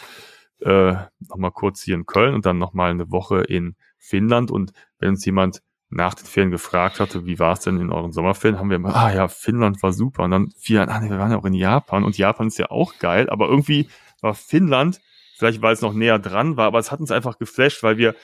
[0.61, 4.51] äh, nochmal kurz hier in Köln und dann nochmal eine Woche in Finnland.
[4.51, 8.13] Und wenn uns jemand nach den Ferien gefragt hatte, wie war es denn in euren
[8.13, 10.25] Sommerferien, haben wir immer, ah ja, Finnland war super.
[10.25, 12.71] Und dann ein, ah nee, wir waren ja auch in Japan und Japan ist ja
[12.71, 13.89] auch geil, aber irgendwie
[14.21, 15.01] war Finnland
[15.39, 18.17] Vielleicht weil es noch näher dran war, aber es hat uns einfach geflasht, weil wir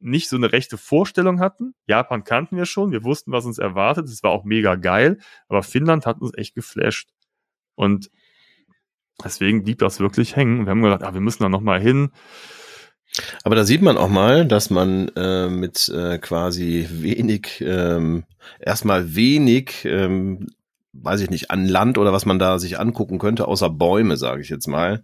[0.00, 1.74] nicht so eine rechte Vorstellung hatten.
[1.86, 4.06] Japan kannten wir schon, wir wussten, was uns erwartet.
[4.06, 5.18] Es war auch mega geil,
[5.48, 7.08] aber Finnland hat uns echt geflasht.
[7.74, 8.10] Und
[9.24, 10.66] deswegen blieb das wirklich hängen.
[10.66, 12.10] Wir haben gedacht, ah, wir müssen da noch mal hin.
[13.42, 18.24] Aber da sieht man auch mal, dass man äh, mit äh, quasi wenig, ähm,
[18.60, 20.48] erstmal wenig, ähm,
[20.92, 24.42] weiß ich nicht, an Land oder was man da sich angucken könnte, außer Bäume, sage
[24.42, 25.02] ich jetzt mal,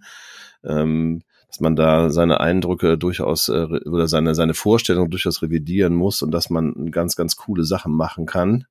[0.65, 6.21] ähm, dass man da seine Eindrücke durchaus äh, oder seine, seine Vorstellung durchaus revidieren muss
[6.23, 8.67] und dass man ganz, ganz coole Sachen machen kann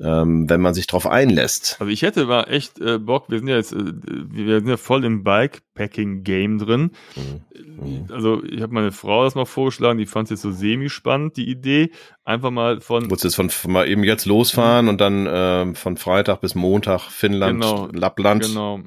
[0.00, 1.76] ähm, wenn man sich drauf einlässt.
[1.80, 3.92] Also ich hätte mal echt äh, Bock, wir sind ja jetzt, äh,
[4.30, 6.92] wir sind ja voll im Bikepacking-Game drin.
[7.16, 8.06] Mhm.
[8.10, 11.48] Also ich habe meine Frau das mal vorgeschlagen, die fand es jetzt so semi-spannend, die
[11.48, 11.90] Idee.
[12.24, 13.10] Einfach mal von...
[13.10, 14.88] Wolltest du jetzt von, mal eben jetzt losfahren mhm.
[14.90, 18.44] und dann äh, von Freitag bis Montag Finnland, genau, Lappland.
[18.44, 18.80] Genau.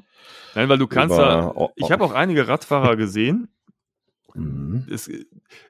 [0.54, 3.48] Nein, weil du kannst da, ich habe auch einige Radfahrer gesehen.
[4.34, 4.86] Mhm.
[4.90, 5.10] Es,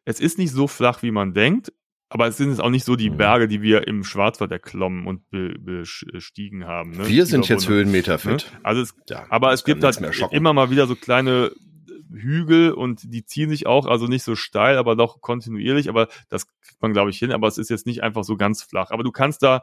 [0.04, 1.72] es ist nicht so flach, wie man denkt.
[2.12, 3.16] Aber es sind jetzt auch nicht so die mhm.
[3.16, 6.92] Berge, die wir im Schwarzwald erklommen und bestiegen haben.
[6.92, 7.08] Ne?
[7.08, 8.50] Wir sind jetzt Höhenmeter fit.
[8.52, 8.60] Ne?
[8.62, 9.98] Also es, ja, aber es gibt halt
[10.30, 11.52] immer mal wieder so kleine
[12.12, 15.88] Hügel und die ziehen sich auch, also nicht so steil, aber doch kontinuierlich.
[15.88, 17.32] Aber das kriegt man, glaube ich, hin.
[17.32, 18.90] Aber es ist jetzt nicht einfach so ganz flach.
[18.90, 19.62] Aber du kannst da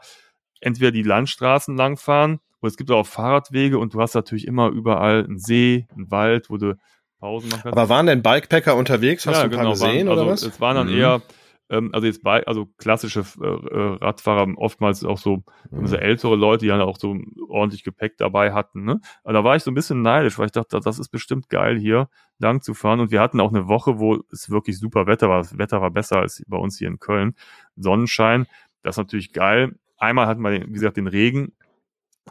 [0.59, 5.23] entweder die Landstraßen langfahren oder es gibt auch Fahrradwege und du hast natürlich immer überall
[5.23, 6.77] einen See, einen Wald, wo du
[7.19, 7.77] Pausen machen kannst.
[7.77, 9.25] Aber waren denn Bikepacker unterwegs?
[9.25, 10.53] Hast ja, du ein genau, paar gesehen waren, oder also was?
[10.55, 10.99] Es waren dann Mhm.
[10.99, 11.21] eher
[11.69, 15.87] ähm, also jetzt bei, also klassische äh, äh, Radfahrer oftmals auch so, Mhm.
[15.87, 17.15] so ältere Leute, die dann auch so
[17.47, 18.83] ordentlich Gepäck dabei hatten.
[18.85, 18.99] Ne?
[19.23, 21.77] Aber da war ich so ein bisschen neidisch, weil ich dachte, das ist bestimmt geil
[21.79, 22.09] hier
[22.39, 22.99] lang zu fahren.
[22.99, 25.39] Und wir hatten auch eine Woche, wo es wirklich super Wetter war.
[25.39, 27.35] Das Wetter war besser als bei uns hier in Köln.
[27.75, 28.47] Sonnenschein,
[28.83, 29.75] das ist natürlich geil.
[29.97, 31.53] Einmal hatten wir, wie gesagt, den Regen.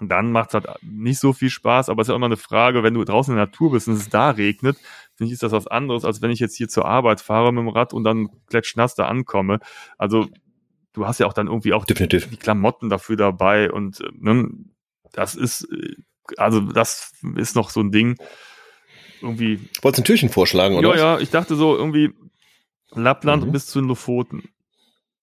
[0.03, 2.83] Dann macht es halt nicht so viel Spaß, aber es ist ja immer eine Frage,
[2.85, 4.77] wenn du draußen in der Natur bist und es da regnet,
[5.17, 7.63] finde ich, ist das was anderes, als wenn ich jetzt hier zur Arbeit fahre mit
[7.63, 9.59] dem Rad und dann klatschnass da ankomme.
[9.97, 10.29] Also
[10.93, 12.29] du hast ja auch dann irgendwie auch Definitiv.
[12.31, 14.49] die Klamotten dafür dabei und äh, ne,
[15.13, 15.95] das ist, äh,
[16.37, 18.17] also das ist noch so ein Ding.
[19.21, 20.91] Irgendwie, Wolltest du ein Türchen vorschlagen, oder?
[20.91, 22.11] ja, ja, ich dachte so irgendwie
[22.93, 23.53] Lappland Mhm.
[23.53, 24.49] bis zu den Lofoten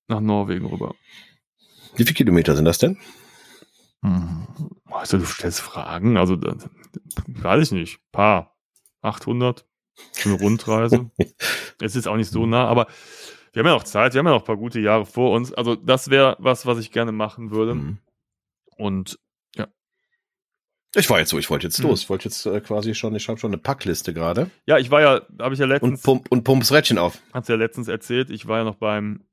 [0.08, 0.94] nach Norwegen rüber.
[1.96, 2.98] Wie viele Kilometer sind das denn?
[4.86, 8.56] Also du stellst Fragen, also weiß ich nicht, paar,
[9.02, 9.66] 800,
[10.12, 11.10] so eine Rundreise.
[11.82, 12.88] es ist auch nicht so nah, aber
[13.54, 15.54] wir haben ja noch Zeit, wir haben ja noch ein paar gute Jahre vor uns.
[15.54, 17.76] Also das wäre was, was ich gerne machen würde.
[17.76, 17.98] Mhm.
[18.78, 19.18] Und
[20.98, 21.90] Ich war jetzt so, ich wollte jetzt Mhm.
[21.90, 22.04] los.
[22.04, 24.50] Ich wollte jetzt äh, quasi schon, ich habe schon eine Packliste gerade.
[24.66, 27.20] ja, ich war ja, habe ich ja Und, letztens, pump, und pump's Rädchen auf.
[27.34, 29.26] hat's ja letztens erzählt, ich war ja noch beim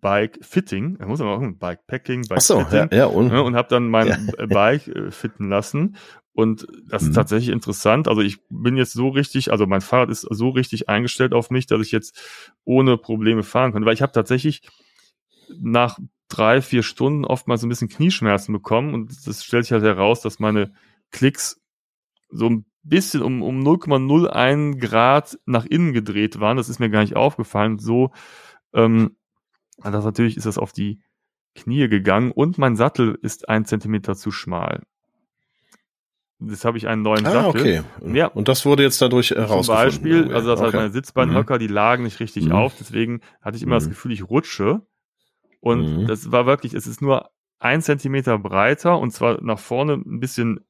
[0.00, 2.88] Bike Fitting, da muss man auch ein Bike Packing, Bike so, Fitting.
[2.92, 4.06] ja, ja, und, ne, und habe dann mein
[4.38, 4.46] Ja.
[4.46, 5.96] Bike äh, fitten lassen.
[6.32, 7.14] Und das ist Mhm.
[7.14, 8.06] tatsächlich interessant.
[8.06, 11.66] Also ich bin jetzt so richtig, also mein Fahrrad ist so richtig eingestellt auf mich,
[11.66, 12.16] dass ich jetzt
[12.64, 13.84] ohne Probleme fahren kann.
[13.84, 14.62] Weil ich habe tatsächlich
[15.60, 18.94] nach drei, vier Stunden oftmals ein bisschen Knieschmerzen bekommen.
[18.94, 20.72] Und das stellt sich halt heraus, dass meine
[21.10, 21.60] Klicks
[22.30, 26.56] so ein bisschen um, um 0,01 Grad nach innen gedreht waren.
[26.56, 27.78] Das ist mir gar nicht aufgefallen.
[27.78, 28.12] So,
[28.72, 29.16] ähm,
[29.82, 31.00] das natürlich ist das auf die
[31.54, 34.82] Knie gegangen und mein Sattel ist ein Zentimeter zu schmal.
[36.40, 37.48] Jetzt habe ich einen neuen ah, Sattel.
[37.60, 37.82] okay.
[38.14, 38.28] Ja.
[38.28, 39.84] Und das wurde jetzt dadurch Zum herausgefunden.
[39.84, 40.34] Beispiel, irgendwie.
[40.34, 40.76] also das heißt, okay.
[40.76, 42.52] meine Sitzbeinhöcker, die lagen nicht richtig Mhm.
[42.52, 43.90] auf, deswegen hatte ich immer das Mhm.
[43.90, 44.82] Gefühl, ich rutsche.
[45.60, 46.06] Und Mhm.
[46.06, 50.60] das war wirklich, es ist nur ein Zentimeter breiter und zwar nach vorne ein bisschen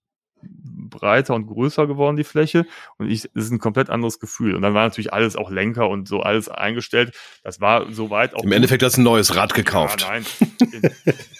[0.42, 2.66] breiter und größer geworden, die Fläche.
[2.96, 4.54] Und ich, es ist ein komplett anderes Gefühl.
[4.54, 7.14] Und dann war natürlich alles auch Lenker und so alles eingestellt.
[7.42, 8.42] Das war soweit auch.
[8.42, 10.02] Im Endeffekt hast du ein neues Rad gekauft.
[10.02, 10.26] Ja, nein.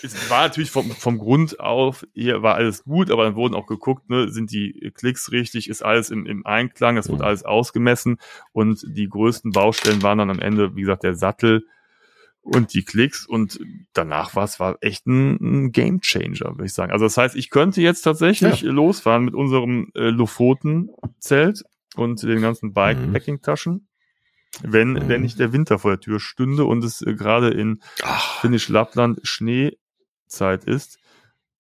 [0.03, 3.67] es war natürlich vom, vom Grund auf, hier war alles gut, aber dann wurden auch
[3.67, 7.25] geguckt, ne, sind die Klicks richtig, ist alles im, im Einklang, das wurde Mhm.
[7.29, 8.19] alles ausgemessen
[8.53, 11.67] und die größten Baustellen waren dann am Ende, wie gesagt, der Sattel
[12.49, 13.61] und die Klicks und
[13.93, 15.37] danach war es war echt ein,
[15.67, 16.93] ein Game Changer, würde ich sagen.
[16.93, 21.65] Also das heißt, ich könnte jetzt tatsächlich losfahren mit unserem äh, Lofoten-Zelt
[21.97, 23.87] und den ganzen Bikepacking-Taschen.
[24.63, 25.09] Wenn, Mhm.
[25.09, 28.69] wenn nicht der Winter vor der Tür stünde und es äh, gerade in Ach, Finnisch
[28.69, 30.99] Lappland Schneezeit ist.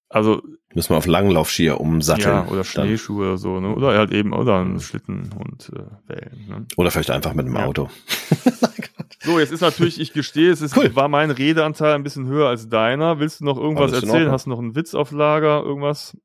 [0.08, 0.42] Also,
[0.74, 2.28] müssen wir auf Langlaufskier umsatteln.
[2.28, 2.64] ja, oder Dann.
[2.64, 3.74] Schneeschuhe oder so, ne?
[3.74, 6.46] Oder halt eben, oder ein Schlitten und äh, Wellen.
[6.48, 6.66] Ne?
[6.78, 7.66] Oder vielleicht einfach mit dem Ja.
[7.66, 7.90] Auto.
[9.20, 10.94] So, jetzt ist natürlich, ich gestehe, es ist, Cool.
[10.94, 13.18] war mein Redeanteil ein bisschen höher als deiner.
[13.20, 14.30] Willst du noch irgendwas Alles erzählen?
[14.30, 15.62] Hast du noch einen Witz auf Lager?
[15.62, 16.16] Irgendwas?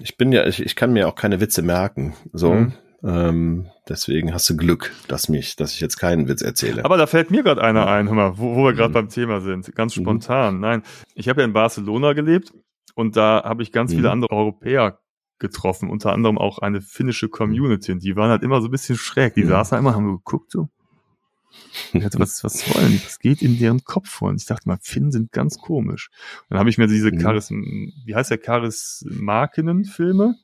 [0.00, 2.14] Ich bin ja, ich, ich kann mir auch keine Witze merken.
[2.32, 2.52] So.
[2.54, 2.72] Mhm.
[3.04, 6.84] Ähm, deswegen hast du Glück, dass mich, dass ich jetzt keinen Witz erzähle.
[6.84, 8.94] Aber da fällt mir gerade einer ein, hör mal, wo, wo wir gerade Mhm.
[8.94, 9.74] beim Thema sind.
[9.76, 10.02] Ganz Mhm.
[10.02, 10.60] spontan.
[10.60, 10.82] Nein,
[11.14, 12.52] ich habe ja in Barcelona gelebt
[12.94, 13.96] und da habe ich ganz Mhm.
[13.96, 14.98] viele andere Europäer
[15.38, 18.96] getroffen, unter anderem auch eine finnische Community und die waren halt immer so ein bisschen
[18.96, 19.34] schräg.
[19.34, 19.48] Die Mhm.
[19.48, 20.68] saßen halt immer, haben geguckt so.
[21.92, 23.04] Ich dachte, was, was wollen die?
[23.04, 24.28] Was geht in deren Kopf vor?
[24.28, 26.10] Und ich dachte mal, Finnen sind ganz komisch.
[26.42, 27.18] Und dann habe ich mir diese Mhm.
[27.20, 27.62] Charism,
[28.04, 30.34] wie heißt der Charismakinnen-Filme?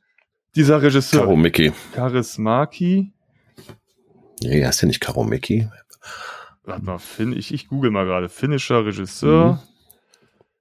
[0.56, 1.72] Dieser Regisseur, Karo Mickey.
[1.92, 3.12] Charismaki,
[4.42, 5.68] Nee, heißt ja nicht Karo Mickey.
[6.64, 9.62] warte mal, Finn, ich, ich google mal gerade, finnischer Regisseur,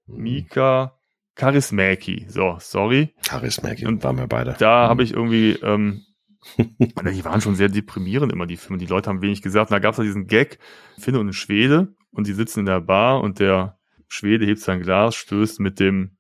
[0.08, 0.18] Mhm.
[0.24, 0.98] Mika
[1.36, 2.26] Charismäki.
[2.30, 3.14] So, sorry.
[3.24, 3.88] Charismatic.
[3.88, 4.56] Und Und waren wir beide.
[4.60, 4.90] Da Mhm.
[4.90, 6.04] habe ich irgendwie, ähm,
[6.58, 8.78] die waren schon sehr deprimierend immer, die Filme.
[8.78, 9.72] Die Leute haben wenig gesagt.
[9.72, 10.60] Und da gab es diesen Gag,
[11.00, 14.82] Finne und ein Schwede, und die sitzen in der Bar und der Schwede hebt sein
[14.82, 16.18] Glas, stößt mit dem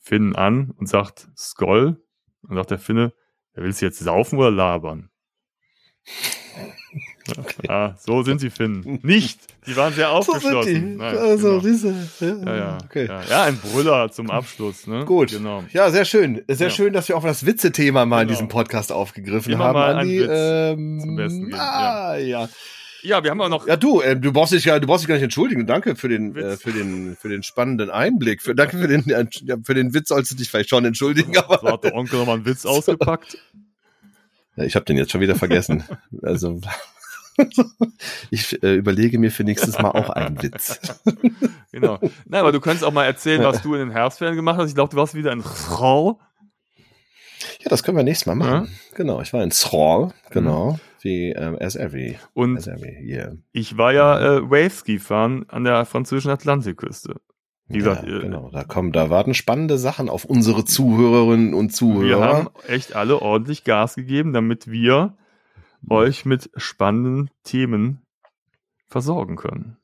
[0.00, 2.02] Finnen an und sagt Skoll.
[2.42, 3.14] Und sagt der Finne,
[3.54, 5.10] er will es jetzt saufen oder labern?
[7.38, 7.68] Okay.
[7.68, 8.98] Ah, so sind sie Finnen.
[9.02, 9.38] Nicht!
[9.66, 10.96] Die waren sehr aufgeschlossen.
[10.96, 11.60] Nein, also, genau.
[11.60, 13.06] diese, ja, ja, okay.
[13.06, 14.86] ja, ja, ein Brüller zum Abschluss.
[14.88, 15.04] Ne?
[15.04, 15.30] Gut.
[15.30, 15.62] Genau.
[15.72, 16.42] Ja, sehr schön.
[16.48, 16.74] Sehr Ja.
[16.74, 18.38] schön, dass wir auch das Witze-Thema mal in Genau.
[18.38, 20.20] diesem Podcast aufgegriffen Immer haben, mal ein Andi.
[20.20, 22.48] Witz ähm, zum Besten geben, ah, ja.
[23.04, 25.08] Ja, wir haben auch noch Ja, du, äh, du brauchst dich ja, du brauchst dich
[25.08, 25.66] gar nicht entschuldigen.
[25.66, 28.42] Danke für den, äh, für den, für den spannenden Einblick.
[28.42, 29.26] Für, danke für den, äh,
[29.64, 32.36] für den Witz sollst du dich vielleicht schon entschuldigen, aber So hat der Onkel nochmal
[32.36, 33.38] einen Witz ausgepackt.
[34.56, 35.84] ja, ich habe den jetzt schon wieder vergessen.
[36.22, 36.60] Also
[38.30, 40.80] ich äh, überlege mir für nächstes Mal auch einen Witz.
[41.74, 41.98] Genau.
[42.26, 44.68] Na, aber du könntest auch mal erzählen, was du in den Herbstferien gemacht hast.
[44.68, 46.20] Ich glaube, du warst wieder in Frau.
[47.60, 48.68] Ja, das können wir nächstes Mal machen.
[48.94, 53.38] Genau, ich war in Thrall, genau, wie ähm, as every, Und as every year.
[53.52, 57.16] ich war ja äh, Waveski fahren an der französischen Atlantikküste.
[57.68, 61.68] Wie gesagt, ja, äh, genau, da kommen, da warten spannende Sachen auf unsere Zuhörerinnen und
[61.70, 62.26] Wir Zuhörer.
[62.36, 65.16] haben echt alle ordentlich Gas gegeben, damit wir
[65.90, 68.02] euch mit spannenden Themen
[68.88, 69.76] versorgen können.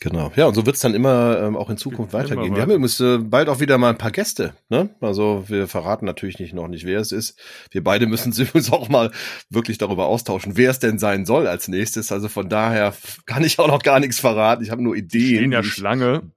[0.00, 0.30] Genau.
[0.36, 2.38] Ja, und so wird's dann immer ähm, auch in Zukunft weitergehen.
[2.38, 2.54] weiter.
[2.54, 4.52] Wir haben übrigens äh, bald auch wieder mal ein paar Gäste.
[4.68, 4.90] Ne?
[5.00, 7.40] Also wir verraten natürlich nicht noch nicht, wer es ist.
[7.70, 9.10] Wir beide müssen uns übrigens auch mal
[9.48, 12.12] wirklich darüber austauschen, wer es denn sein soll als nächstes.
[12.12, 12.92] Also von daher
[13.24, 14.62] kann ich auch noch gar nichts verraten.
[14.62, 16.30] Ich habe nur Ideen, In der die, ich, Schlange.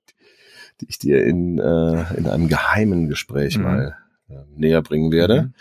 [0.79, 3.63] die ich dir in, äh, in einem geheimen Gespräch Mhm.
[3.63, 3.97] mal
[4.29, 5.41] äh, näher bringen werde.
[5.41, 5.53] Mhm.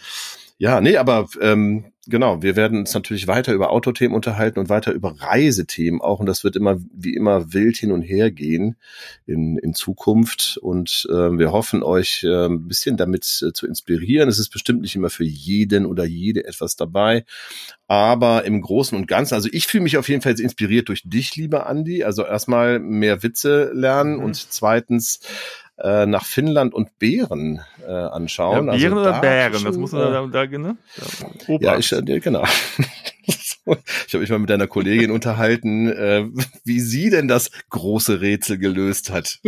[0.59, 4.93] Ja, nee, aber ähm, genau, wir werden uns natürlich weiter über Autothemen unterhalten und weiter
[4.93, 6.21] über Reisethemen auch.
[6.21, 8.77] Und das wird immer wie immer wild hin und her gehen
[9.27, 10.59] in, in Zukunft.
[10.61, 14.29] Und ähm, wir hoffen, euch äh, ein bisschen damit äh, zu inspirieren.
[14.29, 17.25] Es ist bestimmt nicht immer für jeden oder jede etwas dabei.
[17.87, 21.37] Aber im Großen und Ganzen, also ich fühle mich auf jeden Fall inspiriert durch dich,
[21.37, 22.05] lieber Andi.
[22.05, 24.25] Also erstmal mehr Witze lernen Mhm.
[24.25, 25.21] und zweitens
[25.79, 28.67] äh, nach Finnland und Bären äh, Ja, anschauen.
[28.67, 29.65] Bären also oder da Bären?
[29.65, 30.77] Das muss äh, man da, da ne?
[31.47, 32.45] Da, ja, ich, äh, genau.
[34.07, 36.27] Ich habe mich mal mit deiner Kollegin unterhalten, äh,
[36.65, 39.39] wie sie denn das große Rätsel gelöst hat.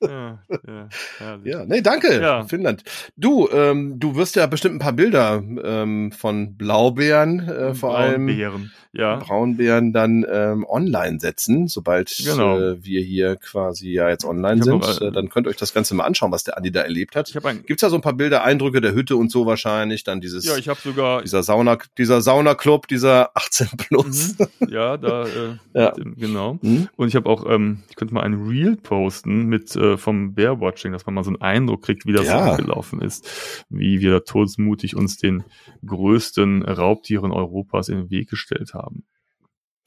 [0.00, 0.88] ja, ja,
[1.18, 1.52] herrlich.
[1.52, 2.44] Ja, nee, danke, Ja.
[2.44, 2.82] Finnland.
[3.16, 8.26] Du, ähm, du wirst ja bestimmt ein paar Bilder ähm, von Blaubeeren, äh, vor allem
[8.26, 8.72] Braunbären.
[8.96, 12.58] Ja, Braunbären dann ähm, online setzen, sobald Genau.
[12.58, 14.82] äh, wir hier quasi ja jetzt online sind.
[14.82, 17.14] auch, äh, dann könnt ihr euch das Ganze mal anschauen, was der Andi da erlebt
[17.16, 17.30] hat.
[17.44, 20.44] ein, Gibt's da so ein paar Bilder, Eindrücke der Hütte und so wahrscheinlich, dann dieses
[20.46, 24.36] ja, ich habe sogar, dieser Sauna, dieser Sauna-Club, dieser 18 plus.
[24.38, 25.28] mhm, ja, da, äh,
[25.74, 25.92] Ja.
[26.16, 26.58] genau.
[26.62, 26.88] Mhm.
[26.96, 30.92] Und ich habe auch, ähm, ich könnte mal ein Reel posten mit äh, vom Bearwatching,
[30.92, 32.52] dass man mal so einen Eindruck kriegt, wie das Ja.
[32.52, 33.28] abgelaufen ist,
[33.68, 35.44] wie wir da todesmutig uns den
[35.84, 38.85] größten Raubtieren Europas in den Weg gestellt haben.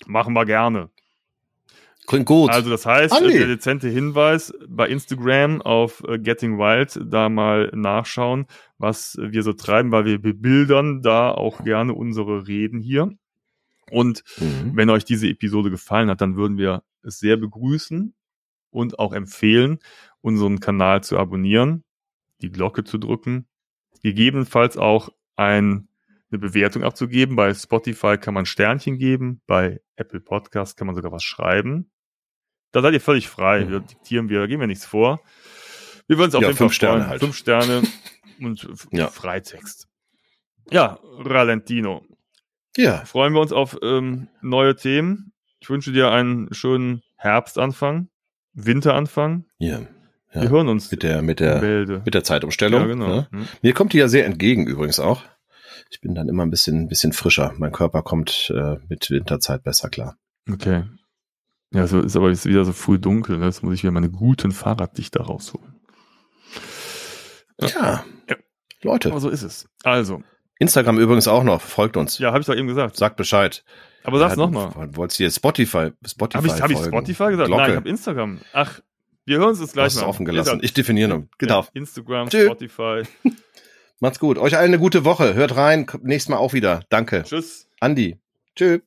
[0.08, 0.90] Machen wir gerne.
[2.08, 2.50] Klingt gut.
[2.50, 3.38] Also das heißt, Andi.
[3.38, 8.48] der dezente Hinweis bei Instagram auf äh, Getting Wild da mal nachschauen,
[8.80, 13.12] was wir so treiben, weil wir bebildern da auch gerne unsere Reden hier.
[13.92, 14.72] Und Mhm.
[14.76, 18.16] wenn euch diese Episode gefallen hat, dann würden wir es sehr begrüßen
[18.72, 19.78] und auch empfehlen,
[20.22, 21.84] unseren Kanal zu abonnieren,
[22.42, 23.46] die Glocke zu drücken,
[24.02, 25.89] gegebenenfalls auch ein,
[26.32, 27.36] eine Bewertung abzugeben.
[27.36, 31.92] Bei Spotify kann man Sternchen geben, bei Apple Podcast kann man sogar was schreiben.
[32.72, 33.66] Da seid ihr völlig frei.
[33.66, 33.70] Mhm.
[33.72, 35.22] Wir diktieren wir, geben wir nichts vor.
[36.08, 37.10] Wir würden uns auf Ja, jeden Fall fünf Sterne freuen.
[37.10, 37.20] halt.
[37.22, 37.84] Fünf Sterne
[38.42, 39.08] und Ja.
[39.08, 39.88] Freitext.
[40.72, 42.04] Ja, Ralentino
[42.78, 45.34] Ja, freuen wir uns auf ähm, neue Themen.
[45.62, 48.10] Ich wünsche dir einen schönen Herbstanfang,
[48.54, 49.46] Winteranfang.
[49.58, 49.80] ja.
[49.80, 50.42] ja.
[50.44, 52.02] Wir hören uns Mit der, mit der, Bälde.
[52.06, 52.82] mit der Zeitumstellung.
[52.82, 53.08] Ja, genau.
[53.08, 53.28] Ne?
[53.32, 53.48] Hm.
[53.64, 55.24] Mir kommt die ja sehr entgegen übrigens auch.
[55.90, 57.54] Ich bin dann immer ein bisschen, bisschen frischer.
[57.58, 60.18] Mein Körper kommt äh, mit Winterzeit besser klar.
[60.52, 60.84] Okay.
[61.72, 63.38] Ja, so ist aber jetzt wieder so früh dunkel.
[63.38, 63.46] Ne?
[63.46, 65.76] Jetzt muss ich wieder meine guten Fahrraddichter rausholen.
[67.62, 68.04] Ja.
[68.30, 68.36] Ja.
[68.82, 69.68] Leute, Aber so ist es.
[69.84, 70.24] Also,
[70.58, 71.62] Instagram übrigens auch noch.
[71.62, 72.18] Folgt uns.
[72.18, 72.96] ja, habe ich doch eben gesagt.
[72.96, 73.64] Sagt Bescheid.
[74.04, 74.72] Aber sag's Ja, nochmal.
[74.96, 76.78] Wolltest du hier Spotify, Spotify Habe ich, hab ich?
[76.78, 77.48] Spotify gesagt?
[77.48, 77.62] Glocke.
[77.62, 78.40] Nein, ich habe Instagram.
[78.54, 78.80] Ach,
[79.26, 80.04] wir hören uns das gleich mal.
[80.06, 80.60] offen gelassen.
[80.64, 81.24] Ich definiere noch.
[81.38, 81.66] Genau.
[81.74, 82.46] Instagram, Tschö.
[82.46, 83.04] Spotify.
[84.00, 84.38] Macht's gut.
[84.38, 85.34] Euch allen eine gute Woche.
[85.34, 85.86] Hört rein.
[86.02, 86.82] Nächstes Mal auch wieder.
[86.90, 87.24] Danke.
[87.24, 87.68] Tschüss.
[87.80, 88.18] Andi.
[88.56, 88.82] Tschüss.